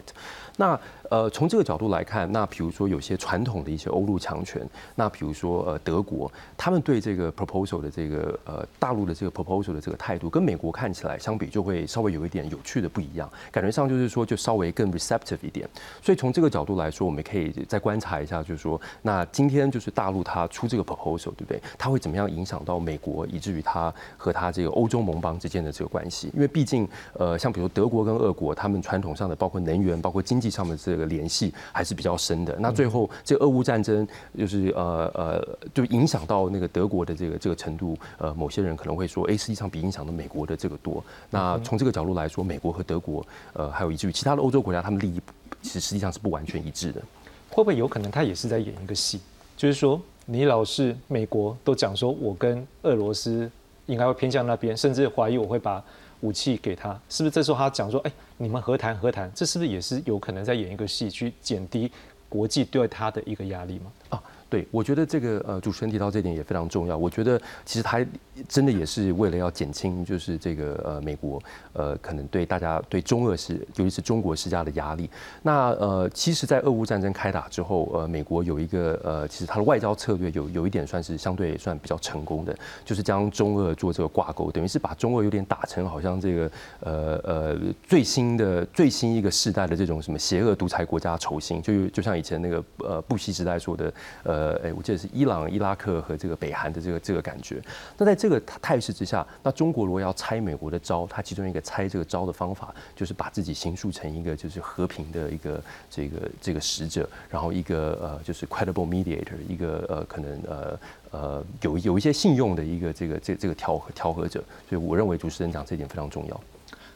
[0.58, 0.78] 那
[1.12, 15.70] 呃，从这个角度来看，那比如说有些传统的一些欧陆强权，那比如说呃德国，他们对这个 proposal 的这个呃大陆的这个 proposal 的这个态度，跟美国看起来相比，就会稍微有一点有趣的不一样，感觉上就是说就稍微更 receptive 一点。
[16.02, 21.62] 所以从这个角度来说，我们可以再观察一下，就是说，那今天就是大陆它出这个 proposal，对不对？
[21.78, 26.32] 它会怎么样影响到美国，以至于它和它这个欧洲盟邦之间的这个关系？
[26.34, 26.88] 因为毕竟
[27.20, 32.56] 呃，像比如德国跟俄国，他们传统上的包括能源、包括经济上的这联系还是比较深的。
[32.60, 37.98] 那最后这个俄乌战争就是呃呃，就影响到那个德国的这个这个程度。
[38.18, 41.04] 呃，某些人可能会说，哎，实际上比影响到美国的这个多。
[41.30, 45.20] 那从这个角度来说，美国和德国，呃，还有以至于其他的欧洲国家，他们利益
[45.62, 47.02] 其实实际上是不完全一致的。
[47.50, 49.20] 会不会有可能他也是在演一个戏？
[49.58, 53.50] 就是说，你老是美国都讲说，我跟俄罗斯
[53.88, 55.84] 应该会偏向那边，甚至怀疑我会把
[56.22, 57.32] 武器给他，是不是？
[57.32, 58.12] 这时候他讲说，哎。
[58.38, 61.92] 你们和谈和谈，这是不是也是有可能在演一个戏，去减低
[62.28, 63.92] 国际对他的一个压力吗？
[64.10, 66.98] 啊，对，我觉得这个呃，主持人提到这点也非常重要。
[66.98, 68.06] 我觉得其实他
[68.50, 75.10] 真的也是为了要减轻，就是这个呃美国呃可能对大家对中俄是尤其是中国施加的压力。
[75.42, 94.41] 那呃，其实，在俄乌战争开打之后，呃，美国有一个呃，其实它的外交策略有有一点算是相对算比较成功的，就是将中俄做这个挂钩，等于是把中俄有点打成好像这个呃呃最新的最新一个世代的这种什么邪恶独裁国家仇心，就就像以前那个呃布希时代说的呃。
[94.42, 97.62] 呃，哎，我记得是伊朗、伊拉克和这个北韩的这个这个感觉。
[97.96, 110.80] 那在这个态势之下，那中国如果要拆美国的招，它其中一个拆这个招的方法，就是把自己形塑成一个就是和平的一个这个这个使者，然后一个呃就是 credible mediator，一个呃可能呃
[111.12, 114.44] 呃有有一些信用的一个这个这这个调和调和者。
[114.68, 116.42] 所以我认为主持人讲这一点非常重要。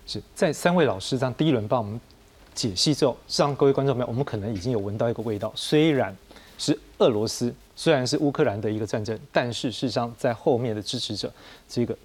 [0.08, 2.02] 是在三位老师这样第一轮帮我们
[2.56, 6.16] 解析之后，让各位观众朋友，我们可能已经有闻到一个味道，虽然。
[6.58, 11.32] 是俄罗斯，虽然是乌克兰的一个战争，但是事实上在后面的支持者，
[11.68, 11.98] 这个。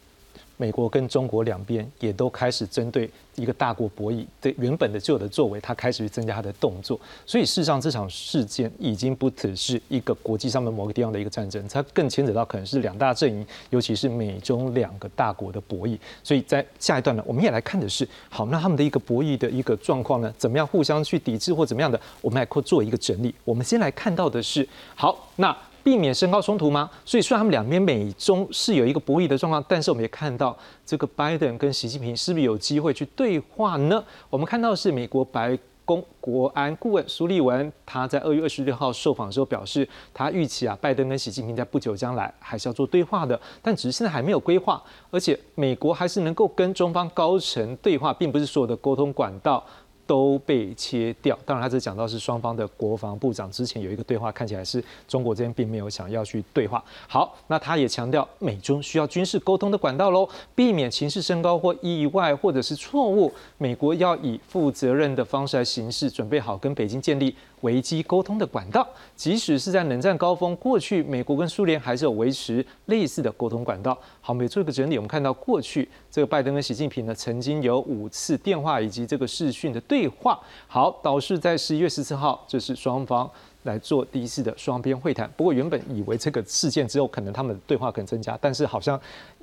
[0.60, 7.00] 美国跟中国两边也都开始针对一个大国博弈对原本的旧的作为，它开始去增加它的动作。
[7.24, 15.98] 所以事实上这场事件已经不只是一个国际上面某个地方的一个战争，它更牵扯到可能是两大阵营，尤其是美中两个大国的博弈。
[16.22, 23.34] 所以在下一段呢，我们也来看的是，好，那他们的一个博弈的一个状况呢，怎么样互相去抵制或怎么样的，我们来做一个整理。
[23.44, 25.56] 我们先来看到的是，好，那。
[25.82, 26.90] 避免升高冲突吗？
[27.04, 34.02] 所以虽然他们两边美中是有一个博弈的状况，但是我们也看到这个拜登跟习近平是不是有机会去对话呢？
[34.28, 49.64] 我们看到是美国白宫国安顾问苏利文，他在二月二十六号受访的时候表示，他预期啊，拜登跟习近平在不久将来还是要做对话的，但只是现在还没有规划，而且美国还是能够跟中方高层对话，并不是所有的沟通管道。
[50.10, 51.38] 都被切掉。
[51.46, 56.82] 当然，他只讲到是双方的国防部长之前有一个对话，看起来是中国这边并没有想要去对话。
[57.06, 63.32] 好，那他也强调美中需要军事沟通的管道喽，避免情势升高或意外或者是错误。
[63.56, 67.32] 美国要以负责任的方式来行事，准备好跟北京建立。
[67.62, 73.92] 危机沟通的管道，即使是在冷战高峰，过去美国跟苏联还是有维持类似的沟通管道。
[74.20, 80.40] 好，我们做一个整理，我们看到过去这个拜登跟习近平呢，曾经有五次电话以及这个视讯的对话。
[80.66, 83.30] 好，导致在十一月十四号，这是双方
[83.64, 85.30] 来做第一次的双边会谈。
[85.36, 89.00] 不过原本以为这个事件之后，可能他们对话可能增加，但是好像。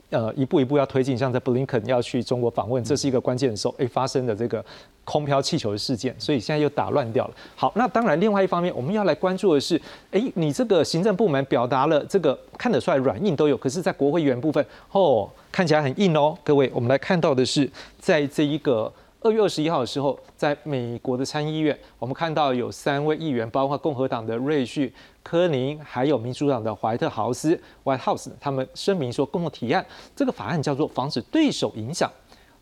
[0.10, 4.64] 呃，一步一步要推进，像在布林肯要去中国访问，这是一个关键的时候，哎，发生的这个
[5.04, 7.34] 空飘气球的事件，所以现在又打乱掉了。
[7.56, 16.38] 好，那当然，另外一方面，我们要来关注的是，哎，你这个行政部门表达了这个看得出来软硬都有，可是，在国会议员部分，哦，看起来很硬哦。
[16.44, 18.92] 各位，我们来看到的是，在这一个。
[19.20, 24.94] 二月二十一号的时候，在美国的参议院，我们看到有三位议员，包括共和党的瑞旭、
[25.28, 29.86] 科宁，还有民主党的怀特豪斯 （White House），他们声明说，共同提案
[30.16, 32.10] 这个法案叫做《防止对手影响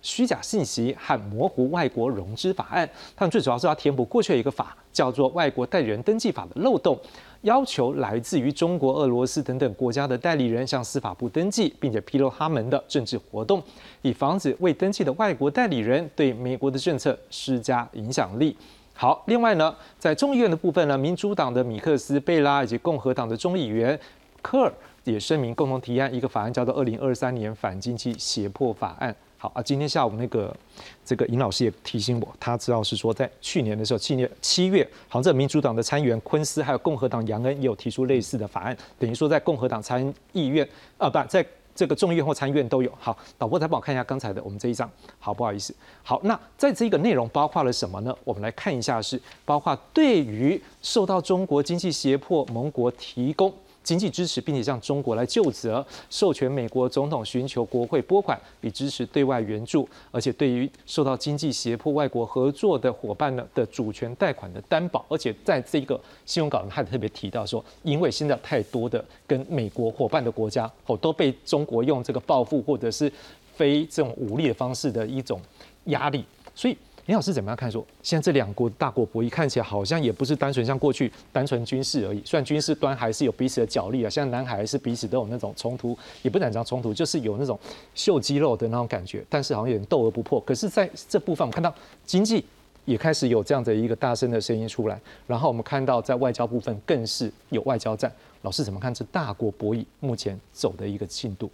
[0.01, 2.87] 虚假信息和模糊外国融资法案》。
[3.15, 6.99] 他们最主要是要填补过去的一个法，叫做《外国代理人登记法》的漏洞。
[7.41, 13.61] 要求来自于中国、俄罗斯等等国家的代理人向司法部登记，并且披露他们的政治活动，
[14.01, 18.57] 以防止未登记的外国代理人对美国的政策施加影响力。
[18.97, 23.99] 好，另外呢，在众议院的部分呢，民主党的米克斯、贝拉以及共和党的众议员
[24.41, 29.11] 科尔也声明共同提案一个法案，叫做《二零二三年反经济胁迫法案》。
[29.37, 30.55] 好啊，今天下午那个
[31.03, 42.91] 这个尹老师也提醒我，他知道是说在去年的时候，去年七月，好像这民主党的参议员昆斯还有共和党杨恩也有提出类似的法案，等于说在共和党参议院啊，不，在这个众议院或参议院都有。
[42.97, 45.75] 好，导播再帮我看一下刚才的我们这一张，好，不好意思。
[46.01, 48.15] 好，那在这个内容包括了什么呢？
[48.23, 53.53] 我们来看一下，是包括对于受到中国经济胁迫盟国提供。
[53.85, 73.11] 经济支持，并且向中国来就责，授权美国总统寻求国会拨款以支持对外援助，而且对于受到经济胁迫外国合作的伙伴呢的主权贷款的担保，而且在这个新闻稿里还特别提到说，因为现在太多的跟美国伙伴的国家哦都被中国用这个报复或者是
[73.55, 75.39] 非这种武力的方式的一种
[75.85, 76.75] 压力，所以。
[77.05, 77.71] 林老师怎么样看？
[77.71, 87.59] 说现在这两国大国博弈看起来好像也不是单纯像过去单纯军事而已，虽然军事端还是有彼此的角力啊，像南海还是彼此都有那种冲突，也不敢讲冲突，就是有那种
[87.93, 90.39] 秀肌肉的那种感觉，但是好像有点斗而不破。
[90.41, 91.71] 可是在这部分，我们看到
[92.07, 92.43] 经济
[92.85, 98.11] 也开始有这样的一个大声的声音出来，然后我们看到在外交部分更是有外交战。
[98.41, 101.51] 老师怎么看这大国博弈目前走的一个进度？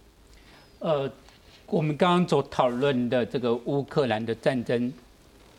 [0.78, 1.10] 呃，
[1.66, 4.90] 我们刚刚所讨论的这个乌克兰的战争。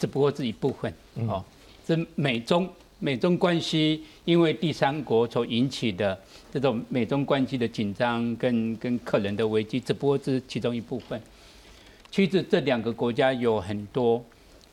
[0.03, 0.93] 只不过是一部分
[1.29, 1.41] 哦，
[1.87, 6.19] 这美中美中关系因为第三国所引起的
[6.51, 11.17] 这种美中关系的紧张跟跟客人的危机，只不过是其中一部分。
[12.11, 14.21] 其实这两个国家有很多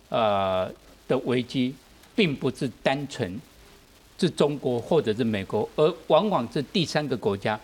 [0.09, 0.69] 呃
[1.07, 1.73] 的危机，
[2.17, 3.41] 并不是单纯
[4.19, 7.59] 是中国或者是美国，而往往是第三个国家。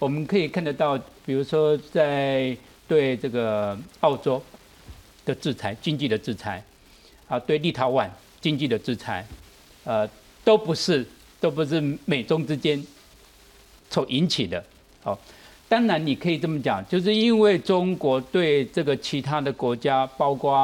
[0.00, 2.56] 我们可以看得到，比如说在
[2.88, 4.42] 对这个澳洲
[5.24, 6.62] 的制裁、经济的制裁，
[7.28, 8.08] 啊，对立陶宛
[8.40, 9.26] 经济的制裁，
[9.84, 10.08] 呃，
[10.44, 11.06] 都不是
[11.40, 12.84] 都不是美中之间
[13.90, 14.62] 所引起的。
[15.02, 15.18] 好，
[15.68, 20.54] 当然你可以这么讲，就是因为中国对这个其他的国家，包括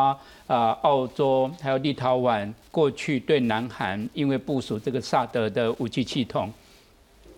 [0.46, 6.52] 啊澳洲还有立陶宛，过去对南韩因为部署这个萨德的武器系统，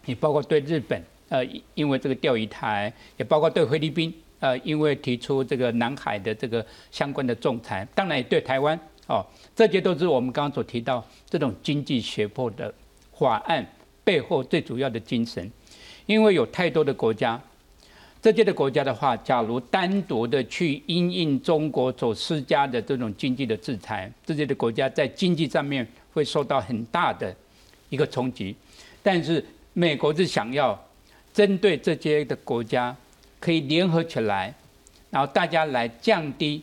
[0.06, 1.02] 也包括对日本。
[1.28, 1.42] 呃，
[1.74, 12.72] 因为这个钓鱼台，也包括对菲律宾，呃，因为提出这个南海的这个相关的仲裁，当然也对台湾，哦，这些都是我们刚刚所提到这种经济胁迫的
[13.18, 13.66] 法案
[14.04, 15.50] 背后最主要的精神。
[16.06, 17.40] 因为有太多的国家，
[18.20, 27.34] 这些的国家的话，假如单独的去因应中国所施加的这种经济的制裁，这些的国家在经济上面会受到很大的
[27.88, 28.54] 一个冲击。
[29.02, 30.78] 但是美国是想要。
[31.34, 32.94] 针对这些的国家，
[33.40, 34.54] 可以联合起来，
[35.08, 36.62] 然后大家来降低，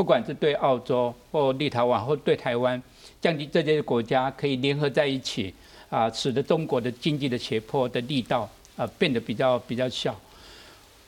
[0.00, 2.82] 不管是对澳洲或立陶宛或对台湾，
[3.20, 5.52] 降低这些国家可以联合在一起，
[5.90, 10.18] 啊，使得中国的经济的胁迫的力道啊变得比较比较小。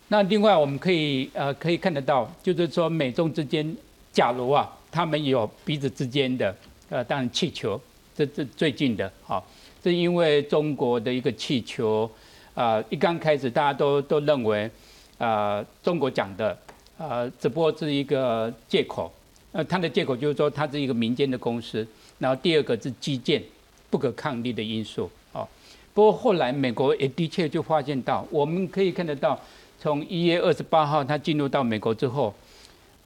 [0.08, 3.74] 那另外我们可以呃可以看得到，就是说美中之间，
[4.12, 6.54] 假如啊他们有彼此之间的
[6.90, 7.80] 呃当然气球，
[8.14, 9.42] 这这最近的好，
[9.82, 12.10] 这因为中国的一个气球。
[12.54, 14.70] 啊，一刚开始大家都都认为，
[15.16, 16.54] 啊，中国讲的，
[17.02, 19.12] 呃，只不过是一个借口。
[19.50, 21.84] 呃，他的借口就是说，它是一个民间的公司。
[22.20, 23.42] 然后第二个是基建
[23.90, 25.10] 不可抗力的因素。
[25.32, 25.46] 哦，
[25.92, 29.36] 不过后来美国也的确就发现到，我们可以看得到，
[29.80, 32.32] 从一月二十八号他进入到美国之后，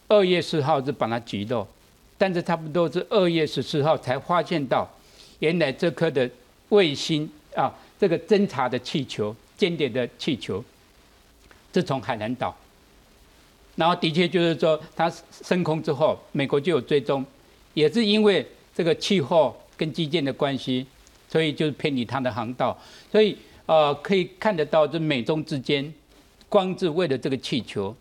[0.08, 1.66] 二月四号是把它击落，
[2.18, 4.86] 但是差不多是二月十四号才发现到，
[5.38, 6.30] 原来这颗的
[6.68, 7.74] 卫星啊。
[7.98, 10.62] 这个侦察的气球、间谍的气球，
[11.72, 12.54] 是从海南岛，
[13.76, 17.24] 然后的确就是说，它升空之后，美国就有追踪，
[17.74, 20.86] 也是因为这个气候跟基建的关系，
[21.28, 22.76] 所以就是偏离它的航道，
[23.10, 25.94] 所以呃可以看得到，这美中之间，
[26.48, 27.94] 光是为了这个气球，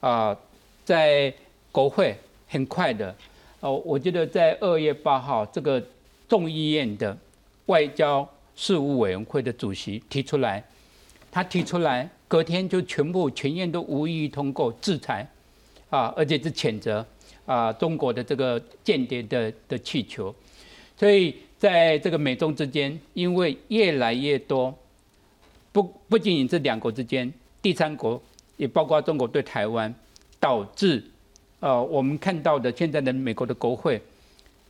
[0.00, 0.36] 啊，
[0.84, 1.32] 在
[1.70, 2.16] 国会
[2.48, 3.14] 很快的，
[3.60, 5.80] 哦，我觉得在二月八号这个
[6.28, 7.16] 众议院的
[7.66, 8.28] 外交。
[8.58, 10.64] 事务委员会的主席提出来，
[11.30, 15.26] 他提出来，隔天就全部全院都无异议通过制裁，
[15.90, 17.06] 啊，而且是谴责
[17.44, 20.34] 啊中国的这个间谍的的气球，
[20.96, 24.76] 所以在这个美中之间，因为越来越多，
[25.72, 28.20] 不不仅仅是两国之间，第三国
[28.56, 29.94] 也包括中国对台湾，
[30.40, 31.02] 导致
[31.60, 34.02] 呃我们看到的现在的美国的国会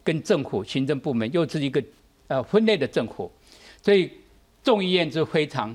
[0.04, 1.82] 跟政府行政部门又是一个
[2.28, 3.30] 呃分裂的政府。
[3.82, 4.10] 所以
[4.62, 5.74] 众议院是非常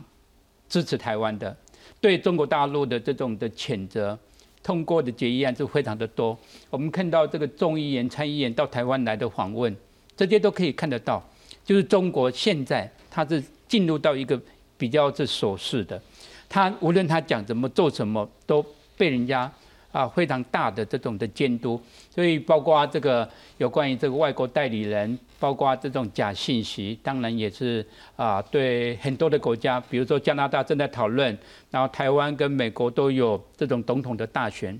[0.69, 1.55] 支持台湾的，
[2.01, 4.17] 对中国大陆的这种的谴责，
[4.61, 6.37] 通过的决议案是非常的多。
[6.69, 9.73] 我们看到这个众议员、参议员到台湾来的访问，
[10.17, 11.23] 这些都可以看得到，
[11.63, 14.37] 就是中国现在它是进入到一个
[14.77, 16.01] 比较是守势的，
[16.49, 18.65] 他无论他讲什么、做什么，都
[18.97, 19.49] 被人家。
[19.91, 21.77] 啊，非常大的这种的监督，
[22.13, 27.85] 所以包括这个有关于这个外国代理人，包括这种假信息，当然也是
[28.17, 31.35] 啊，对很多的国家，比如说加拿大正在讨论，
[31.69, 34.77] 然后台湾跟美国都有这种总统的大选，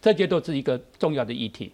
[0.00, 1.72] 这些都是一个重要的议题。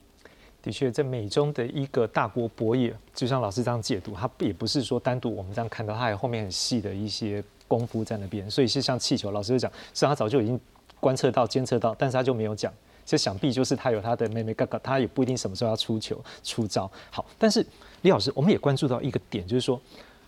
[0.61, 8.51] 的确，在美中的一个大国博弈，就像老师这样解读，它也不是说单独我们这样看到，它有后面很细的一些功夫在那边。
[8.51, 10.61] 所以是像气球，老师就讲，实际上他早就已经。
[11.01, 12.75] 观测到、监测到，但是他就没有讲，
[13.09, 16.91] 这想必就是他有他的妹妹哥哥，他也不一定什么时候要出球出招。
[17.11, 17.65] 好，但是
[18.03, 19.81] 李老师，我们也关注到一个点，就是说，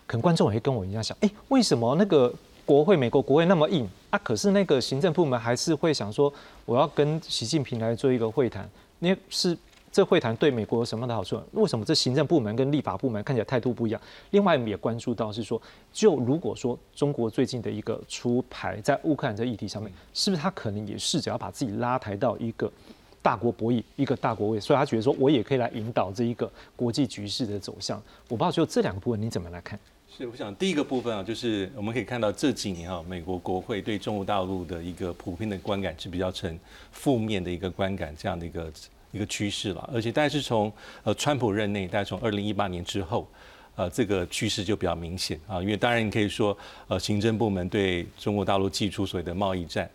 [0.07, 2.33] 可能观众也会跟我一样想，哎，为什么那个
[2.65, 4.19] 国会、美国国会那么硬啊？
[4.23, 6.33] 可是那个行政部门还是会想说，
[6.65, 8.67] 我要跟习近平来做一个会谈，
[8.97, 9.55] 那是。
[9.91, 11.41] 这会谈对美国有什么样的好处？
[11.51, 14.01] 为什么这行政部门跟立法部门看起来态度不一样？
[14.29, 22.71] 另外，我们也关注到是说，就如果说中国最近的一个出牌在乌克兰这议题上面，是不是他可能也试着要把自己拉抬到一个
[23.21, 24.59] 大国博弈、一个大国位？
[24.61, 28.01] 所以他觉得说我也可以来引导这一个国际局势的走向。
[28.29, 29.77] 我不知道就这两个部分你怎么来看？
[30.07, 36.57] 是，我想第一个部分啊，就是我们可以看到这几年啊，美国国会对中国大陆的一个普遍的观感是比较呈
[36.93, 38.71] 负面的一个观感，这样的一个。
[39.11, 40.71] 一个趋势了，而且大概是从
[41.03, 43.27] 呃川普任内，大概从二零一八年之后，
[43.75, 45.61] 呃这个趋势就比较明显啊。
[45.61, 46.57] 因为当然你可以说，
[46.87, 49.89] 呃行政部门对中国大陆寄出所谓的贸易战，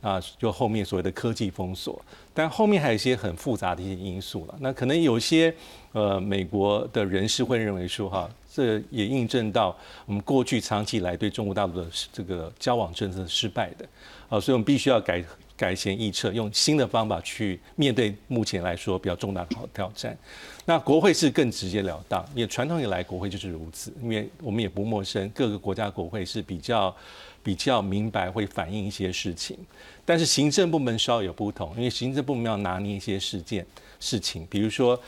[0.00, 2.04] 啊就后面所谓的科技封锁，
[2.34, 4.54] 但后面还有一些很复杂的一些因素了。
[4.60, 5.54] 那可能有些
[5.92, 13.86] 呃美国的人士会认为说哈，这也印证到我们过去长期以来对中国大陆的这个交往政策失败的，
[14.28, 15.24] 啊，所以我们必须要改。
[15.56, 20.16] 改弦易辙，用新的方法去面对目前来说比较重大的挑战。
[20.64, 23.92] 那国会是更直截了当，因为传统以来国会就是如此。
[24.02, 26.94] 因为我们也不陌生，各个国家国会是比较
[27.42, 29.56] 比较明白，会反映一些事情。
[30.04, 33.64] 但是行政部门稍有不同，因为行政部门要拿捏一些事件
[33.98, 35.00] 事情，比如说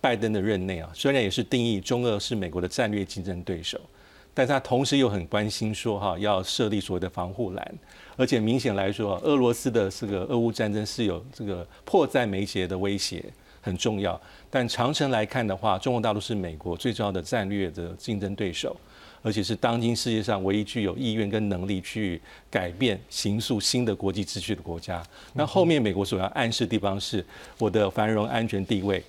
[0.00, 3.80] 拜登的任内啊，虽然也是定义中俄是美国的战略竞争对手。
[4.34, 7.74] 但他同时又很关心说哈，要设立所谓的防护栏，
[8.16, 13.24] 而且明显来说，俄罗斯的这个俄乌战争是有这个迫在眉睫的威胁，
[13.60, 14.20] 很重要。
[14.50, 18.76] 但长程来看的话，中国大陆是美国最重要的战略的竞争对手，
[19.22, 25.02] 而且是当今世界上唯一具有意愿跟能力去改变、形塑新的国际秩序的国家。
[25.32, 27.24] 那后面美国所要暗示的地方是，
[27.58, 29.02] 我的繁荣、安全地位、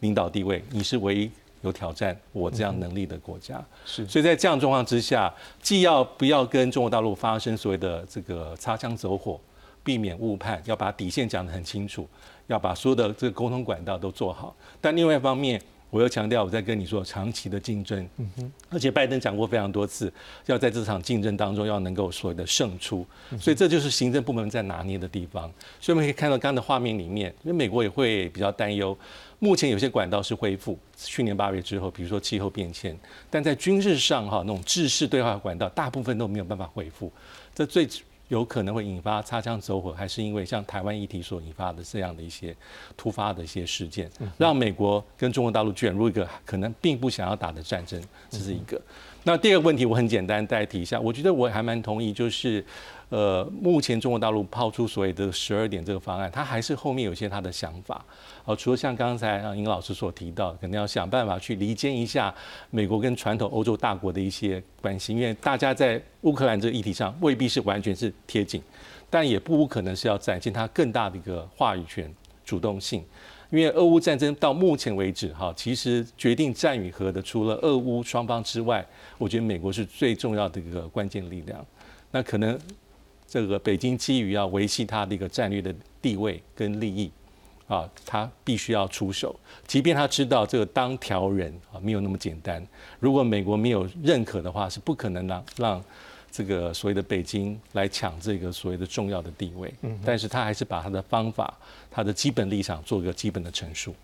[0.00, 1.30] 领导地位，你是唯一。
[1.62, 9.38] 有挑战我这样能力的国家，是，所以在这样状况之下，既要不要跟中国大陆发生所谓的这个擦枪走火，
[9.82, 12.08] 避免误判，要把底线讲得很清楚，
[12.46, 14.56] 要把所有的这个沟通管道都做好。
[14.80, 15.60] 但另外一方面，
[15.90, 20.12] 我又强调，我在跟你说长期的竞争，嗯哼，而且拜登讲过非常多次，
[20.46, 23.04] 要在这场竞争当中要能够所谓的胜出，
[23.38, 25.52] 所以这就是行政部门在拿捏的地方。
[25.80, 28.96] 所以我们可以看到刚刚的画面里面，因为美国也会比较担忧。
[29.40, 32.96] 目前有些管道是恢复，去年八月之后，比如说气候变迁，
[33.30, 37.10] 但在军事上哈，那种制式对话管道大部分都没有办法恢复，
[37.54, 37.88] 这最
[38.30, 42.56] 有可能会引发擦枪走火，还是因为像台湾议题所引发的这样的一些
[42.96, 48.80] 突发的一些事件，让美国跟中国大陆卷入一个可能并不想要打的战争，这是一个。
[49.24, 52.64] 那第二个问题我很简单代替一下，我觉得我还蛮同意，就是。
[53.10, 58.04] 呃，目前中国大陆抛出所谓的十二点这个方案，它还是后面有些它的想法。
[58.44, 62.32] 哦，除了像刚才啊尹老师所提到，肯定要想办法去离间一下
[62.70, 68.62] 美国跟传统欧洲大国的一些关系，因为大家在乌克兰这个议题上未必是完全是贴紧，
[69.10, 72.08] 但也不无可能是要展现它更大的一个话语权、
[72.44, 73.04] 主动性。
[73.50, 78.86] 因为俄乌战争到目前为止，哈，其实决定战与和的，除了俄乌双方之外，
[79.18, 81.66] 我觉得美国是最重要的一个关键力量。
[82.12, 82.56] 那可能。
[83.30, 85.72] 这个北京基于要维系它的一个战略的
[86.02, 87.08] 地位跟利益，
[87.68, 92.60] 啊，他必须要出手，即便他知道这个当条人啊没有那么简单。
[92.98, 95.84] 如果美国没有认可的话，是不可能让让
[96.28, 99.72] 这个所谓的北京来抢这个所谓的重要的地位。
[99.82, 101.56] 嗯，但是他还是把他的方法、
[101.88, 103.94] 他的基本立场做个基本的陈述。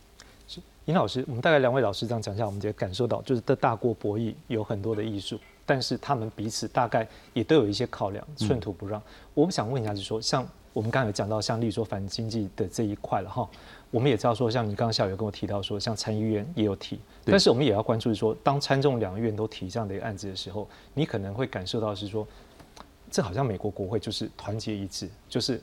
[0.47, 5.41] 是，尹老师，我们大概两位老师这样讲一下，我们就感受到，就是这大国博弈有很多的艺术。
[5.67, 9.03] 但是他们彼此大概也都有一些考量，寸土不让。
[9.35, 13.49] 我们想问一下，就是说，像我们刚才有讲到，像例如说反经济的这一块了哈，
[13.91, 22.27] 我们也知道说，像你刚刚下午有跟我提到说，像参议院也有提，但是我们也要关注是说，当参众两院都提这样的一个案子的时候，你可能会感受到是说，
[23.11, 25.61] 这好像美国国会就是团结一致，就是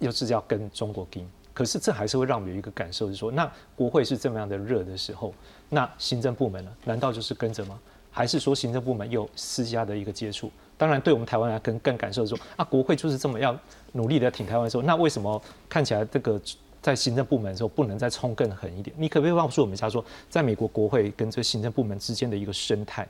[0.00, 5.32] 又是要跟中国跟，可是这还是会让我们有一个感受是说，那国会是这么样的热的时候，
[5.70, 7.80] 那行政部门呢，难道就是跟着吗？
[8.14, 10.48] 还是说行政部门有私下的一个接触？
[10.78, 13.58] 当然，对我们台湾来更更感受说啊，国会就是这么样
[13.92, 16.40] 努力的挺台湾的时候，那为什么看起来这个
[16.80, 18.94] 在行政部门的时候不能再冲更狠一点？
[18.96, 23.06] 你可不可以告诉我们一下，说在美国国会跟这行政部门之间的一个生态？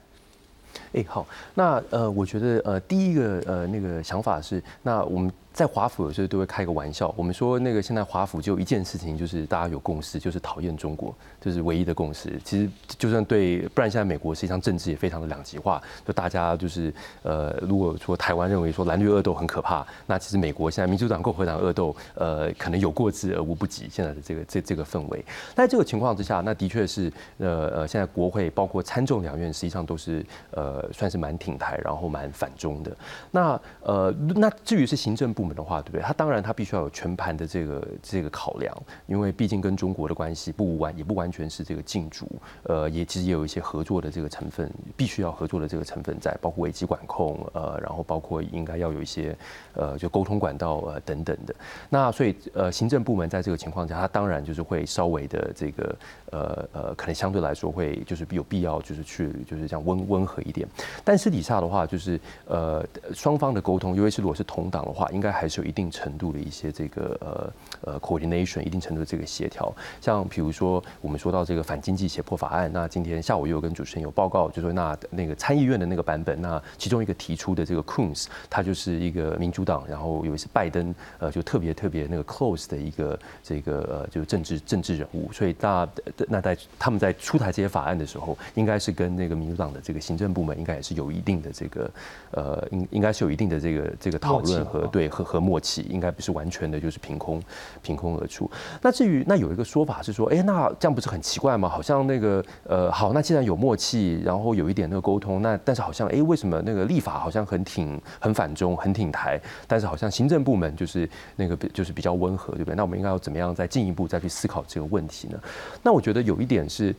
[0.94, 5.30] 哎，好，那呃，我觉得呃，第一个呃那个想法是，那我们。
[5.54, 12.40] 在华府有时候都会开个玩笑，我们说那个现在华府就一件事情，就是大家有共识，就是讨厌中国，这是唯一的共识。
[12.44, 16.92] 其实就算对，不然现在美国实际上政治也非常的两极化，就大家就是
[17.22, 23.88] 呃，如果说台湾认为说蓝绿恶斗很可怕，那其实美国现在民主党共和党恶斗，呃，可能有过之而无不及。
[23.88, 25.24] 现在的这个这这个氛围，
[25.54, 32.96] 在这个情况之下，那的确是呃呃，现在国会包括参众两院实际上都是呃算是蛮挺台，然后蛮反中的。
[33.30, 35.43] 那呃那至于是行政部。
[35.44, 36.00] 部门的话，对不对？
[36.00, 38.74] 他当然他必须要有全盘的这个这个考量，
[39.06, 42.26] 因为毕竟跟中国的关系不完也不完全是这个竞逐，
[42.62, 49.36] 呃，也其实也有一些合作的这个成分，必须要合作的这个成分在，包括危机管控，呃，然后包括应该要有一些
[49.74, 51.54] 呃就沟通管道呃等等的。
[51.90, 55.96] 那所以呃行政部门在这个情况下，他当然就是会稍微的这个
[56.30, 60.66] 呃呃，可能相对来说会就是有必要就是去就是这样温温和一点。
[61.04, 62.82] 但私底下的话，就是呃
[63.12, 65.33] 双方的沟通，尤其是如果是同党的话，应该。
[65.34, 69.74] 还是有一定程度的一些这个呃呃 coordination，一定程度的这个协调。
[70.00, 85.88] 像比如说我们说到这个反经济胁迫法案，那今天下午又有跟主持人有报告，就说那那个参议院的那个版本，那其中一个提出的这个 Coons，他就是一个民主党，然后有一次拜登呃就特别特别那个 close 的一个这个呃就是政治政治人物，所以大
[86.28, 91.90] 那在他们在出台这些法案的时候，应该是跟那个民主党的这个行政部门应该也是有一定的这个
[92.32, 97.42] 呃应应该是有一定的这个这个讨论和对和和默契，应该不是完全的就是凭空
[97.82, 98.50] 凭空而出。
[98.82, 101.68] 那至于那有一个说法是说，哎，那这样不是很奇怪吗？
[101.68, 112.74] 好像那个呃好，那既然有默契，然后有一点那个沟通，那但是好像哎为什么那个立法好像很挺很反中很挺台，但是好像行政部门就是那个就是比较温和，对不对？
[112.74, 115.38] 那我们应该要怎么样再进一步再去思考这个问题呢？
[115.82, 116.94] 那我觉得有一点是。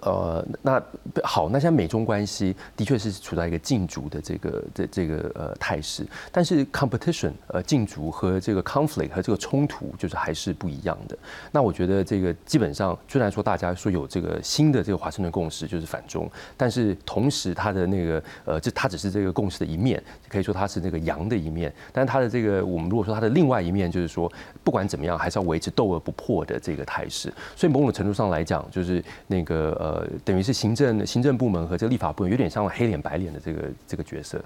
[0.00, 0.82] 呃，那
[1.22, 11.16] 好，那现在美中关系的确是处在一个竞逐的这个这这个呃态势，但是 competition 呃竞逐和这个 conflict 和这个冲突就是还是不一样的。
[11.50, 24.32] 那我觉得这个基本上虽然说大家说有这个新的这个华盛顿共识就是反中，但是同时它的那个呃这它只是这个共识的一面，可以说它是那个阳的一面，但它的这个我们如果说它的另外一面就是说
[24.64, 27.32] 不管怎么样还是要维持斗而不破的这个态势。
[27.56, 29.72] 所以某种程度上来讲，就是那个。
[29.82, 34.40] 呃，等于是行政行政部门和这个立法部门有点像黑脸白脸的这个这个角色。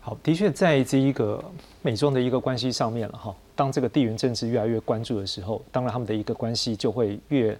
[0.00, 1.42] 好，的确在这一个
[1.82, 3.34] 美中的一个关系上面了哈。
[3.54, 7.58] 当这个地缘政治越来越关注的时候，当然他们的一个关系就会越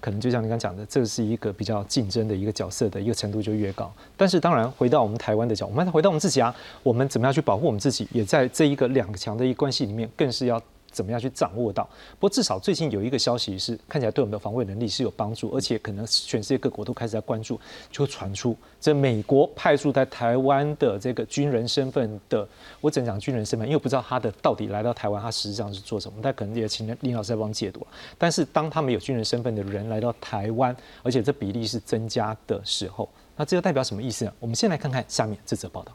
[0.00, 3.90] 可能就像你刚讲的，这是一个比较竞争的一个角色的一个程度就越高。
[4.16, 10.62] 但是当然回到我们台湾的角，我们回到我们自己啊，我们怎么样去保护我们自己，也在这一个两强的一个关系里面，更是要。
[10.96, 11.84] 怎么样去掌握到？
[12.18, 22.48] 不过至少最近有一个消息是，看起来对我们的防卫能力是有帮助，而且可能全世界各国都开始在关注，就传出这美国派驻在台湾的这个军人身份的，
[22.80, 27.86] 我只能讲军人身份，因为不知道他的到底来到台湾，他实际上是做什么，但可能也请林老师来帮解读。
[28.16, 34.32] 但是当他们有军人身份的人来到台湾，而且这比例是增加的时候，那这又代表什么意思呢？
[34.40, 35.92] 我们先来看看下面这则报道。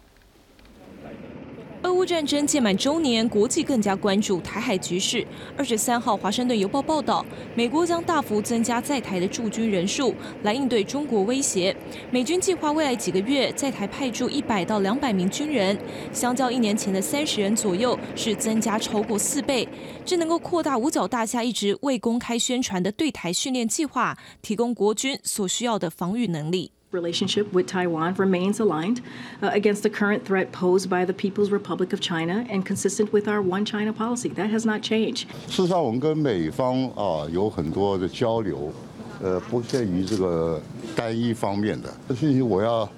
[1.84, 5.26] 俄乌战争届满周年，国际更加关注台海局势。
[5.58, 7.26] 二十三号，《华盛顿邮报》报道，
[7.56, 10.14] 美国将大幅增加在台的驻军人数，
[10.44, 11.76] 来应对中国威胁。
[12.12, 15.76] 美军计划未来几个月在台派驻一百到两百名军人，
[16.14, 19.68] 相较一年前的三十人左右，是增加超过四倍。
[20.06, 26.72] 这能够扩大五角大厦一直未公开宣传的对台训练计划，提供国军所需要的防御能力。
[26.93, 29.03] relationship with Taiwan remains aligned
[29.43, 33.29] uh, against the current threat posed by the People's Republic of China and consistent with
[33.29, 34.31] our one China policy.
[34.31, 35.27] That has not changed.
[35.49, 38.73] 事实上，我们跟美方啊有很多的交流，
[39.21, 40.63] 呃，不限于这个
[40.95, 41.93] 单一方面的。
[42.09, 42.89] 这信息我要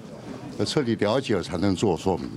[0.65, 2.29] 彻底了解了才能做说明。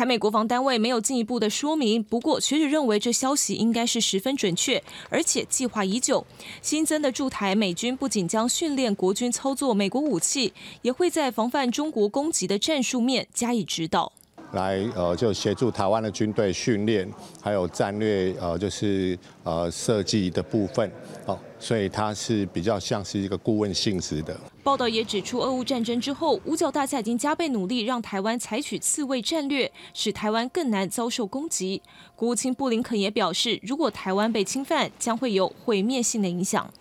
[0.00, 6.24] 台美国防单位没有进一步的说明，不过学者认为这消息应该是十分准确，而且计划已久。
[6.62, 14.10] 新增的驻台美军不仅将训练国军操作美国武器，也会在防范中国攻击的战术面加以指导。
[14.52, 17.06] 来，呃，就协助台湾的军队训练，
[17.42, 20.90] 还有战略，呃，就是呃设计的部分，
[21.26, 24.36] 哦，所以它是比较像是一个顾问性质的。
[24.64, 31.82] 报道也指出，俄乌战争之后，五角大厦已经加倍努力让台湾采取刺猬战略，使台湾更难遭受攻击。
[32.16, 36.72] 国务卿布林肯也表示，如果台湾被侵犯，将会有毁灭性的影响。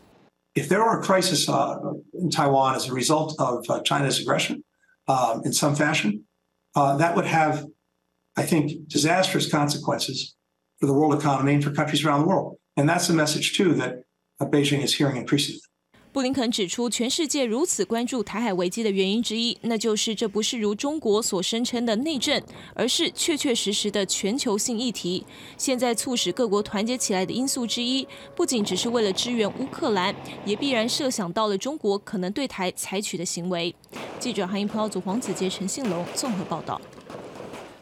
[0.55, 1.47] If there are a crisis
[2.13, 4.63] in Taiwan as a result of China's aggression
[5.45, 6.23] in some fashion.
[6.75, 7.65] uh, that would have,
[8.36, 10.36] I think, disastrous consequences
[10.80, 12.57] for the world economy and for countries around the world.
[12.77, 14.01] And that's a message, too, that uh,
[16.12, 22.42] 布林肯指出，全世界如此关注台海危机的原因之一，那就是这不是如中国所声称的内政，
[22.74, 25.26] 而是确确实实的全球性议题。
[25.58, 30.16] 现在促使各国团结起来的因素之一，不仅只是为了支援乌克兰，
[30.46, 33.76] 也必然设想到了中国可能对台采取的行为。
[34.20, 36.80] 记者韩英葡萄组黄子杰、陈信龙综合报道。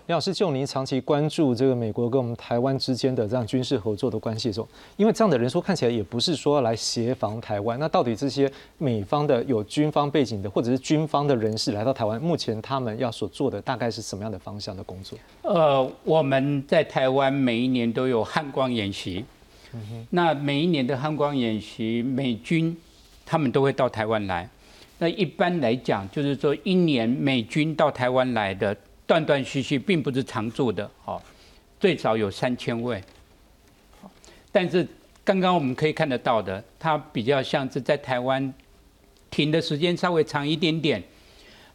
[0.07, 15.19] 李老师，就您长期关注这个美国跟我们台湾之间的这样军事合作的关系中，因为这样的人数看起来也不是说来协防台湾，那到底这些美方的有军方背景的或者是军方的人士来到台湾，目前他们要所做的大概是什么样的方向的工作？
[15.41, 19.25] 呃，我们在台湾每一年都有汉光演习，
[20.11, 22.73] 那每一年的汉光演习，美军
[23.25, 24.49] 他们都会到台湾来。
[24.99, 28.73] 那一般来讲，就是说一年美军到台湾来的。
[29.07, 31.19] 断断续续，并不是常驻的，哦，
[31.79, 33.01] 最少有三千位。
[34.51, 34.87] 但是
[35.23, 38.53] 刚刚我们可以看得到的，它比较像是在台湾
[39.31, 41.01] 停的时间稍微长一点点，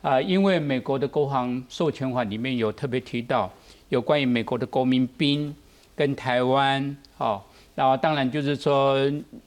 [0.03, 3.53] 啊，因为美国的国防授权法里面有特别提到，
[3.89, 5.53] 有关于美国的国民兵。
[5.95, 8.97] 跟台湾，好，然后当然就是说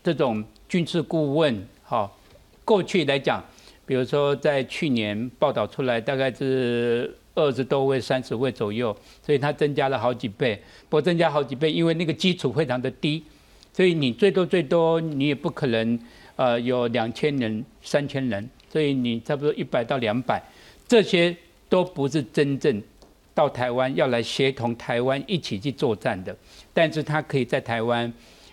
[0.03, 2.15] 这种军事顾问，好，
[2.63, 3.43] 过去来讲，
[3.83, 10.59] 比如说在去年报道出来，大概是二十多位、三十位左右，所以它增加了好几倍。
[10.89, 13.23] 不增加好几倍，因为那个基础非常的低，
[13.71, 15.99] 所以你最多最多你也不可能
[16.35, 20.41] 呃有两千人、三千人，所以你差不多一百到两百，
[20.87, 21.35] 这些
[21.69, 22.81] 都不是真正。
[23.33, 26.33] 到台湾要来协同台湾一起去作战的，
[26.73, 28.11] 但是他可以在台湾，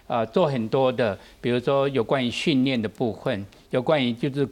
[0.08, 4.44] 啊，做很多的，比如说有关于训练的部分，有关于就是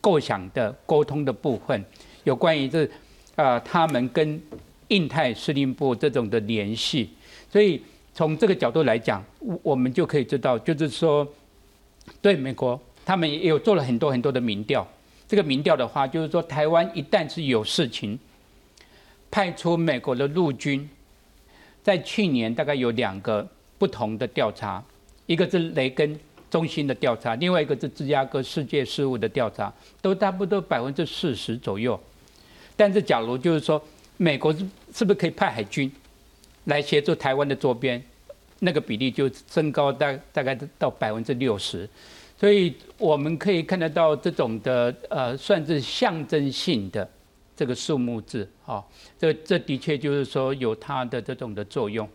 [0.00, 1.84] 构想的沟通的部分，
[2.22, 2.88] 有关于这
[3.36, 4.40] 啊他们跟
[4.88, 7.10] 印太司令部这种的联系，
[7.50, 7.80] 所以
[8.14, 9.24] 从这个角度来讲，
[9.62, 11.26] 我们就可以知道，就是说
[12.20, 14.86] 对美国，他们也有做了很多很多的民调，
[15.26, 18.18] 这个民调的话，就是说台湾一旦是有事情。
[19.30, 20.86] 派出美国的陆军，
[21.82, 24.84] 在去年大概有两个不同的调查，
[25.24, 26.20] 一个是雷根
[26.50, 29.72] 中心的调查，另外一个是芝加哥世界事务的调查，
[30.02, 31.98] 都差不多百分之四十左右。
[32.76, 33.82] 但是，假如就是说，
[34.16, 35.90] 美国是是不是可以派海军
[36.64, 38.02] 来协助台湾的周边，
[38.60, 41.88] 那个比例就增高大大概到百分之六十。
[42.38, 47.08] 所以，我们可以看得到这种的呃，算是象征性的。
[47.54, 48.82] 这个数目字，啊，
[49.18, 52.08] 这这的确就是说有它的这种的作用。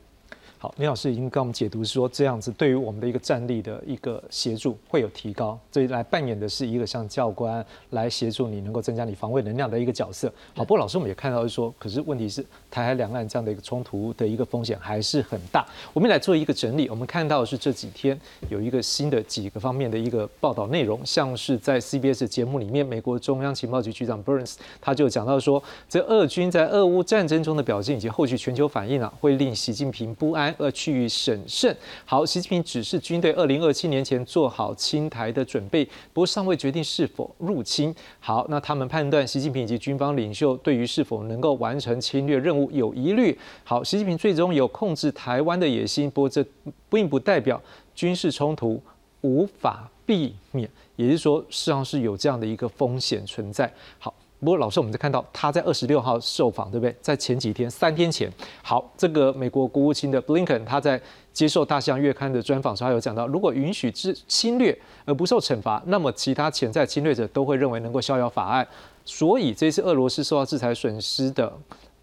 [0.60, 10.34] 好，林老师已经跟我们解读说，这样子对于我们的一个战力的一个协助会有提高，这来扮演的是一个像教官来协助你能够增加你防卫能量的一个角色。
[10.56, 15.64] 好，不过老师我们也看到是说，可是问题是台海两岸这样的一个冲突的一个风险还是很大。
[15.94, 30.47] 我们来做一个整理，我们看到的是这几天有一个新的几个方面的一个报道内容，像是在 CBS 节目里面，美国中央情报局局长 Burns 他就讲到说，这俄军在俄乌战争中的表现以及后续全球反应啊，会令习近平不安。
[30.58, 31.76] 而趋于审慎。
[32.06, 37.94] 好，习近平指示军队二零二七年前做好侵台的准备，不过尚未决定是否入侵。
[38.20, 43.38] 好，那他们判断习近平以及军方领袖对于是否能够完成侵略任务有疑虑。
[43.64, 46.46] 好，习近平最终有控制台湾的野心，不过这
[46.90, 47.62] 并不代表
[47.94, 48.82] 军事冲突
[49.22, 53.72] 无法避免，也就是说事，实上是有这样的一个风险存在。
[54.00, 54.14] 好。
[54.40, 56.96] 不过，老师，我们在看到他在二十六号受访，对不对？
[57.02, 58.32] 在前几天，三天前，
[58.62, 61.02] 好，这个美国国务卿的布林肯，他在
[61.34, 68.68] 接受《大西洋月刊》的专访时，他有讲到，如果允许之侵略而不受惩罚，那么其他潜在侵略者都会认为能够逍遥法案。
[69.04, 71.52] 所以，这次俄罗斯受到制裁损失的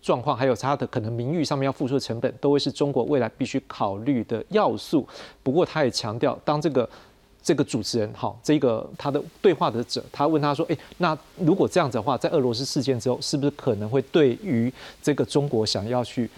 [0.03, 5.07] 状况，还有他的可能名誉上面要付出的成本，都会是中国未来必须考虑的要素。
[5.45, 6.89] 不过，他也强调，当这个。
[7.45, 14.72] 这个主持人，好，这个他的对话的者，他问他说：“哎，那如果这样子的话，在俄罗斯事件之后，是不是可能会对于
[15.03, 16.28] 这个中国想要去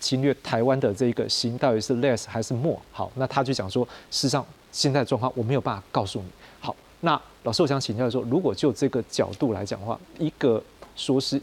[0.00, 6.26] 侵略台湾的这个心，到底是 less 还是 more？” 好，那他就讲说，事实上现在状况我没有办法告诉你。
[6.58, 10.60] 好，那老师我想请教说，如果就这个角度来讲的话，一个
[10.96, 11.40] 说是，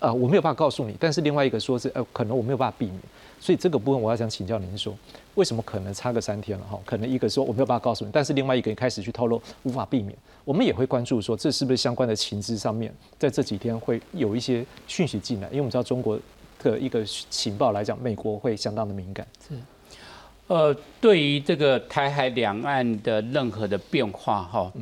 [0.00, 3.00] 呃，我没有办法告诉你，但是另外一个说是，呃，可能我没有办法避免。
[3.38, 4.96] 所以这个部分我要想请教您说，
[5.34, 6.80] 为什么可能差个三天了哈？
[6.84, 10.16] 可能一个说我没有办法告诉你，但是另外一个开始去透露无法避免。
[10.44, 15.48] 我们也会关注说，这是不是相关的情资上面，在这几天会有一些讯息进来？
[15.48, 16.18] 因为我们知道中国
[16.62, 19.26] 的一个情报来讲，美国会相当的敏感。
[19.46, 19.54] 是，
[20.46, 24.72] 呃，对于这个台海两岸的任何的变化哈，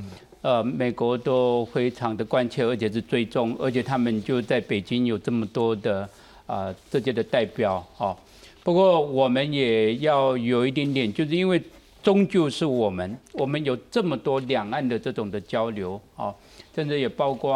[0.42, 6.08] 呃，美国都非常的关切，而且是追踪，而且他们就在北京有这么多的
[6.46, 8.16] 啊这些的代表哈。
[8.64, 11.62] 不过我们也要有一点点，就是因为
[12.02, 16.34] 终究是我们，我们有这么多两岸的这种的交流啊，
[16.74, 17.52] 甚至也包括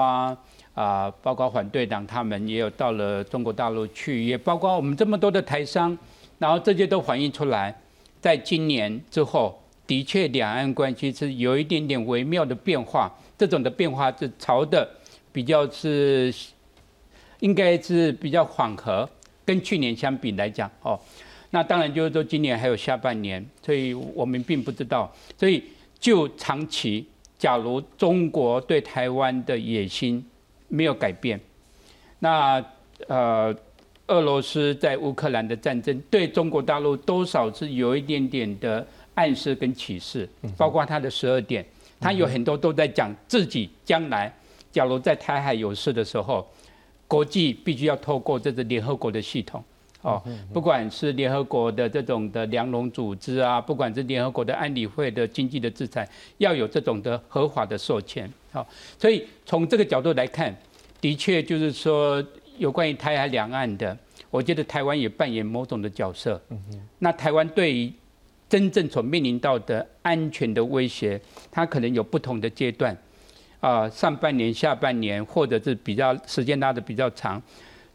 [0.75, 5.97] 啊，包括反对党他们也有到了中国大陆去，也包括我们这么多的台商，
[6.39, 7.75] 然后这些都反映出来，
[8.21, 14.87] 在今年之后，的确两岸关系是有一点点微妙的变化，这种的变化是朝的
[15.33, 16.31] 比较是，
[17.41, 19.09] 应该是比较缓和。
[19.49, 21.01] 跟去年相比来讲，哦，
[21.53, 25.11] 那当然就是说今年还有下半年，所以我们并不知道。
[25.39, 25.65] 所以
[25.99, 27.07] 就长期，
[27.39, 30.23] 假如中国对台湾的野心
[30.69, 31.41] 没有改变，
[32.19, 32.63] 那
[33.07, 33.57] 呃，
[34.09, 40.29] 俄罗斯在乌克兰的战争对中国大陆多少是有一点点的暗示跟启示，
[40.59, 41.65] 包括他的十二点，
[41.99, 44.31] 他有很多都在讲自己将来，
[44.71, 46.47] 假如在台海有事的时候。
[47.09, 49.65] 国际必须要透过这个联合国的系统，
[50.03, 56.07] 哦，不管是联合国的这种的粮农组织啊，不管是联合国的安理会的经济的制裁，
[56.37, 58.65] 要有这种的合法的授权，好，
[58.99, 60.55] 所以从这个角度来看，
[61.01, 62.23] 的确就是说
[62.59, 63.97] 有关于台海两岸的，
[64.31, 66.41] 我觉得台湾也扮演某种的角色。
[66.99, 67.91] 那台湾对于
[68.51, 72.97] 真正所面临到的安全的威胁，它可能有不同的阶段，
[73.61, 77.41] 啊，上半年、下半年，或者是比较时间拉的比较长，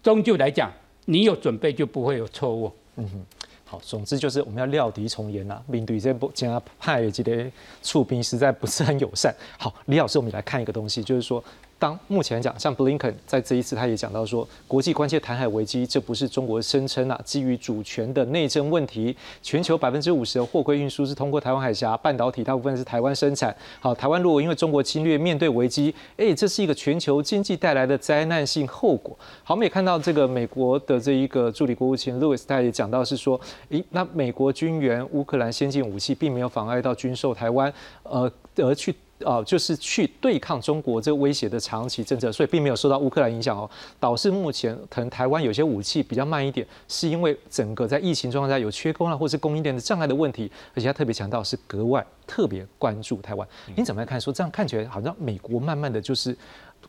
[0.02, 0.72] 终究来讲，
[1.06, 2.72] 你有准备就不会有错误。
[2.98, 3.26] 嗯哼，
[3.66, 7.46] 好，总之就是我们要料敌从严呐，面对这波加派这个
[7.82, 9.34] 出兵实在不是很友善。
[9.58, 11.44] 好，李老师，我们来看一个东西，就是说。
[11.84, 19.14] 当目前讲，像布林肯在这一次他也讲到说，国际关切台海危机，这不是中国声称啊，基于主权的内政问题。
[19.42, 23.54] 全球百分之五十的货柜运输是通过台湾海峡，半导体大部分是台湾生产。
[23.82, 29.14] 好，台湾如果因为中国侵略面对危机，哎，这是一个全球经济带来的灾难性后果。
[29.44, 33.38] 好，我们也看到这个美国的这一个助理国务卿 Louis 他也讲到是说，
[33.72, 37.74] 诶，那美国军援乌克兰先进武器，并没有妨碍到军售台湾，
[38.04, 38.96] 呃，而去。
[39.24, 43.70] 哦，就是去对抗中国这个威胁的长期政策，所以并没有受到乌克兰影响哦。
[44.00, 50.52] 导致目前可能台湾有些武器比较慢一点，是因为整个在疫情状况下有缺工啊，或是供应链的障碍的问题。
[50.74, 53.48] 而且他特别强调是格外特别关注台湾。
[53.76, 54.20] 你怎么来看？
[54.20, 56.38] 说这样看起来好像美国慢慢的就是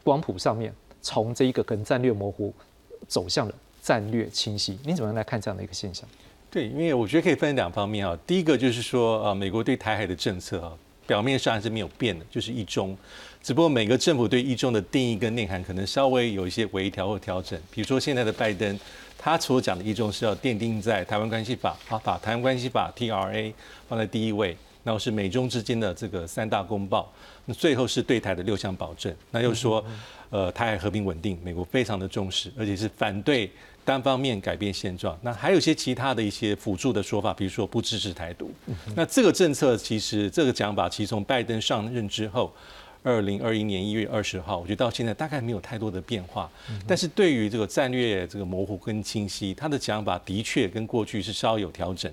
[0.02, 2.52] 光谱上面从这一个跟战略模糊
[3.08, 4.78] 走向了战略清晰。
[4.84, 6.08] 你怎么样来看这样的一个现象？
[6.50, 8.16] 对，因为我觉得可以分两方面啊。
[8.26, 10.72] 第一个就是说呃，美国对台海的政策啊。
[11.06, 12.96] 表面上还是没有变的，就是一中，
[13.42, 17.60] 只不过每个政府对一中的定义跟内涵可能稍微有一些微调或调整。
[17.70, 18.78] 比如说现在的拜登，
[19.18, 23.52] 他所讲的一中是要奠定在台湾关系法，啊，把台湾关系法 TRA
[23.88, 27.12] 放在第一位，然后是美中之间的这个三大公报，
[27.44, 29.84] 那最后是对台的六项保证，那又说，
[30.30, 33.50] 呃，台海和平稳定，美国非常的重视，而且是反对。
[33.84, 38.50] 单方面改变现状，那还有一些其他的一些辅助的说法，比如说不支持台独。
[38.96, 42.52] 那这个政策其实这个讲法，其实从拜登上任之后，
[43.02, 46.50] 二零二一年一月二十号，我觉得到现在大概没有太多的变化。
[46.86, 52.10] 但是对于这个战略这个模糊跟清晰，他的讲法的确跟过去是稍有调整。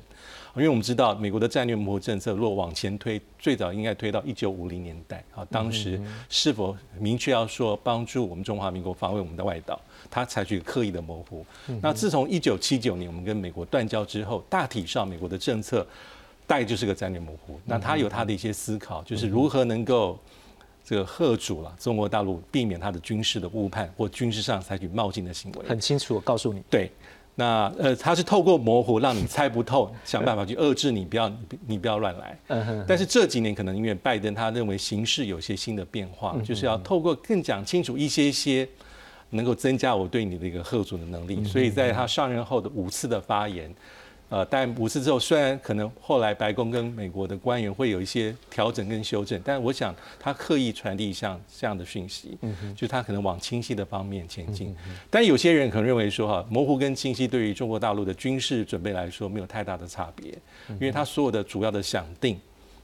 [0.54, 5.98] 因为我们知道美国的战略模糊政策，如果往前推，最早应该推到一九五零年代啊，当时
[6.28, 9.80] 是否明确要说帮助我们中华民国防卫我们的外岛？
[10.10, 11.46] 他采取刻意的模糊。
[11.82, 15.86] 那自从一九七九年我们跟美国断交之后，大体上美国的政策
[16.48, 17.60] 大概就是个战略模糊。
[17.66, 20.20] 那他有他的一些思考，就是如何能够
[20.84, 25.66] 这个贺主了中国大陆，避免他的军事的误判或军事上采取冒进的行为。
[25.68, 26.62] 很清楚，我告诉你。
[26.70, 26.92] 对，
[27.36, 31.32] 那呃，他是透过模糊让你猜不透，想办法去遏制你，不要
[31.68, 32.38] 你不要乱来。
[32.86, 38.68] 但是这几年可能因为拜登他认为形势有些新的变化，就是要透过更讲清楚一些些。
[39.32, 43.74] 能够增加我对你的一个贺主的能力，所以在他上任后的五次的发言，
[44.30, 52.38] 呃，但五次之后，虽然可能后来白宫跟美国的官员会有一些调整跟修正，但我想他刻意传递像这样的讯息，
[52.76, 54.76] 就他可能往清晰的方面前进。
[55.10, 60.32] 但有些人可能认为说，哈，模糊跟清晰对于中国大陆的军事准备来说没有太大的差别，
[60.70, 62.40] 因为他所有的主要的想定。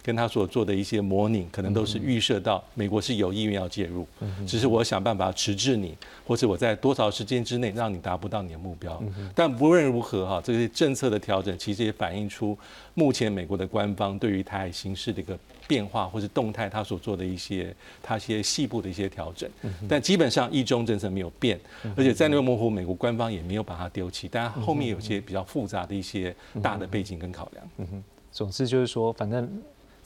[0.08, 4.08] 跟他所做的一些模拟，可能都是预设到美国是有意愿要介入，
[4.48, 5.94] 只是我想办法迟滞你，
[6.26, 9.04] 或者我在多少时间之内让你达不到你的目标。
[9.36, 12.58] 但无论如何哈，这些政策的调整其实也反映出
[12.94, 15.38] 目前美国的官方对于台海形势的一个
[15.68, 19.50] 变化或是动态，他所做的一些他一些细部的一些调整。
[19.90, 21.60] 但基本上一中政策没有变，
[21.98, 24.30] 而且战略模糊，美国官方也没有把它丢弃。
[24.32, 26.34] 但后面有些比较复杂的一些
[26.64, 27.70] 大的背景跟考量。
[27.80, 29.50] 嗯哼，总之就是说，反正。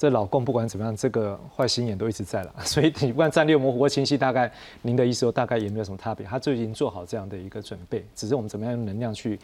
[0.01, 9.39] 这老共不管怎么样，这个坏心眼都一直在了， 所以你不管战略模糊或清晰，大概您的意思大概也没有什么差别，他就已经做好这样的一个准备，只是我们怎么样用能量去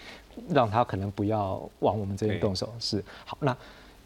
[0.50, 2.74] 让他可能不要往我们这边动手。
[2.80, 3.56] 是好，那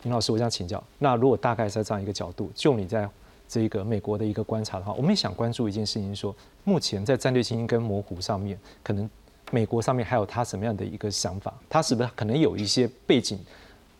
[0.03, 3.09] 林老师，我想请教，那如果大概在这样一个角度，就你在
[3.47, 6.35] 这个美国的一个观察的话，我们也想关注一件事情，说
[6.65, 9.09] 目前在战略清晰跟模糊上面，可能
[9.51, 11.53] 美国上面还有他什么样的一个想法？
[11.69, 13.39] 他是不是可能有一些背景？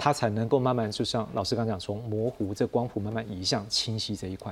[0.02, 4.52] 它才能够慢慢，就像老师刚讲，从模糊这光谱慢慢移向清晰这一块。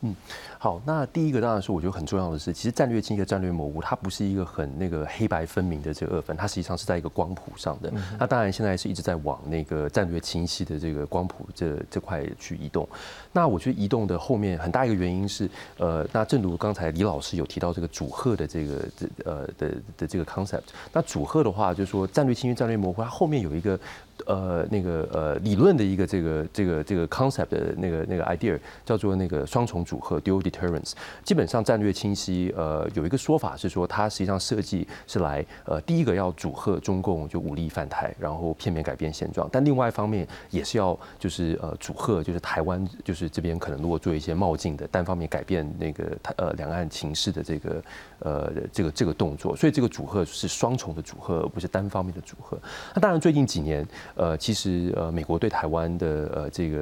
[0.00, 0.14] 嗯，
[0.58, 7.90] 好，那第一个当然是我觉得很重要的是，其实战略清晰、战略模糊，它不是一个很那个黑白分明的这个二分，它实际上是在一个光谱上的。
[8.18, 12.86] 那当然现在是一直在往那个战略清晰的这个光谱这这块去移动。
[13.32, 15.48] 那我觉得移动的后面很大一个原因是，
[15.78, 23.78] 呃，那正如刚才李老师有提到这个主贺的这个这呃的的这个 concept，那主贺的话就是说战略清晰、战略模糊，它后面有一个。
[24.26, 30.92] 呃那个呃理论的一个这个这个这个 concept 的那个那个 idea 叫做那个双重组合 dual deterrence。
[31.22, 47.82] 基本上战略清晰，呃，有一个说法是说，它实际上设计是来呃第一个要阻吓中共就武力犯台，然后片面改变现状，但另外一方面也是要就是呃阻吓就是台湾就是这边可能如果做一些冒进的单方面改变那个台呃两岸情势的这个
[48.20, 52.58] 呃这个这个动作，所以这个组合是双重的组合，而不是单方面的组合。
[52.94, 53.86] 那当然最近几年
[54.16, 56.78] 呃其实呃美国对台湾的呃这个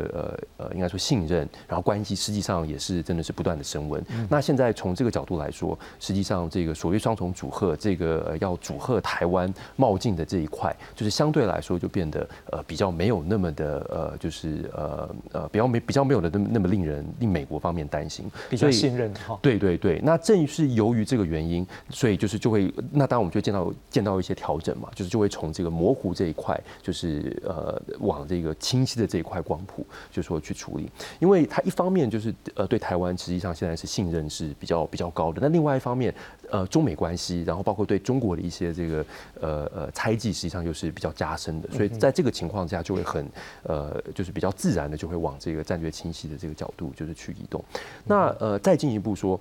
[0.59, 4.03] 呃呃应该说信任，然后关系实际上也是真的是不断的升温。
[4.29, 19.39] 那现在从这个角度来说，实际上这个所谓双重组合，这个要组合台湾冒进的这一块，就是相对来说就变得呃比较没有那么的呃就是呃呃比较没比较没有的那么那么令人令美国方面担心，比较信任哈。
[19.43, 36.15] 对对对，那正是由于这个原因，所以就是就会那当然我们就见到见到一些调整嘛，就是就会从这个模糊这一块，就是呃往这个清晰的这一块光谱，就是说去处理，因为它一方面就是呃对台湾实际上现在是信任是比较比较高的，那另外一方面，
[36.51, 39.05] 呃中美关系，然后包括对中国的一些这个
[39.41, 43.29] 呃呃猜忌，实际上又是比较加深的，所以在这个情况下就会很
[43.65, 47.63] 呃就是比较自然的就会往这个战略清晰的这个角度就是去移动，
[48.05, 49.39] 那呃再进一步说。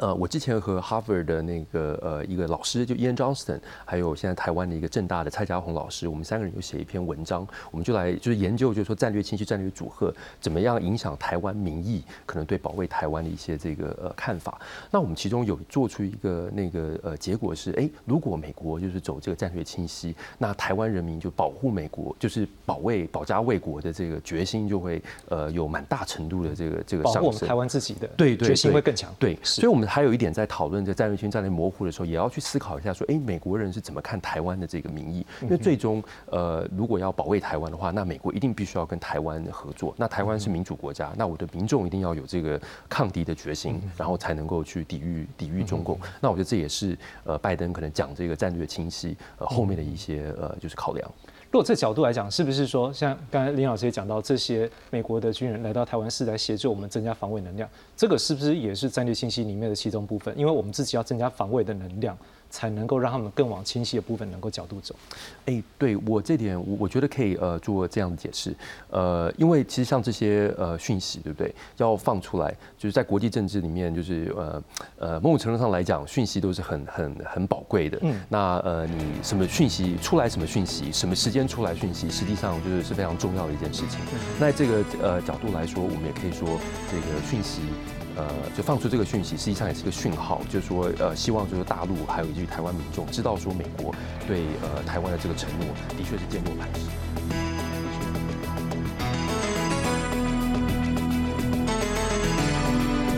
[0.00, 14.60] 呃，我之前和 Harvard 的那个呃一个老师，就 Ian Johnston，还有现在台湾的一个正大的蔡家宏老师，我们三个人有写一篇文章，我们就来就是研究，就是说战略清晰、战略组合怎么样影响台湾民意，可能对保卫台湾的一些这个呃看法。
[14.90, 27.14] 那我们其中有做出一个那个呃结果是，哎，如果美国就是走这个战略清晰，那台湾人民就保护美国，就是保卫保家卫国的这个决心就会呃有蛮大程度的这个这个上升。
[27.14, 29.12] 保护我们台湾自己的对对决心会更强。
[29.18, 29.87] 对，所以我们。
[29.88, 35.26] 还有一点，在讨论这战略性战略模糊的时候，也要去思考一下，说，哎，美国人是怎么看台湾的这个民意？
[35.40, 39.94] 因为最终，呃，如果要保卫台湾的话，那美国一定必须要跟台湾合作。
[39.96, 45.98] 那台湾是民主国家，那我的民众一定要有这个抗敌的决心，然后才能够去抵御抵御中共。
[46.20, 51.10] 那我觉得这也是呃，拜登可能讲这个战略清晰呃后面的一些呃就是考量。
[51.50, 60.36] 如果这角度来讲，是不是说像刚才林老师也讲到，这些美国的军人来到台湾是来协助我们增加防卫能量，这个是不是也是战略信息里面的其中部分？
[60.38, 62.16] 因为我们自己要增加防卫的能量。
[62.50, 64.94] 才能够让他们更往清晰的部分能够角度走。
[65.46, 68.54] 哎，对我这点，我我觉得可以呃做这样的解释。
[68.90, 71.54] 呃，因为其实像这些呃讯息，对不对？
[71.76, 74.62] 要放出来，就是在国际政治里面，就是呃
[74.98, 77.98] 呃某种程度上来讲，讯息都是很很很宝贵的。
[78.02, 78.14] 嗯。
[78.28, 84.00] 那呃，你什么讯息出来，什么讯息，什么时间出来讯息，实际上就是是非常重要的一件事情。
[84.38, 86.48] 那这个呃角度来说，我们也可以说
[86.90, 87.60] 这个讯息。
[88.18, 93.94] 呃，就放出这个讯息，实际上也是个讯号，就是说，呃，希望就是大陆还有以及台湾民众知道说，美国
[94.26, 97.57] 对呃台湾的这个承诺，的确是坚若磐石。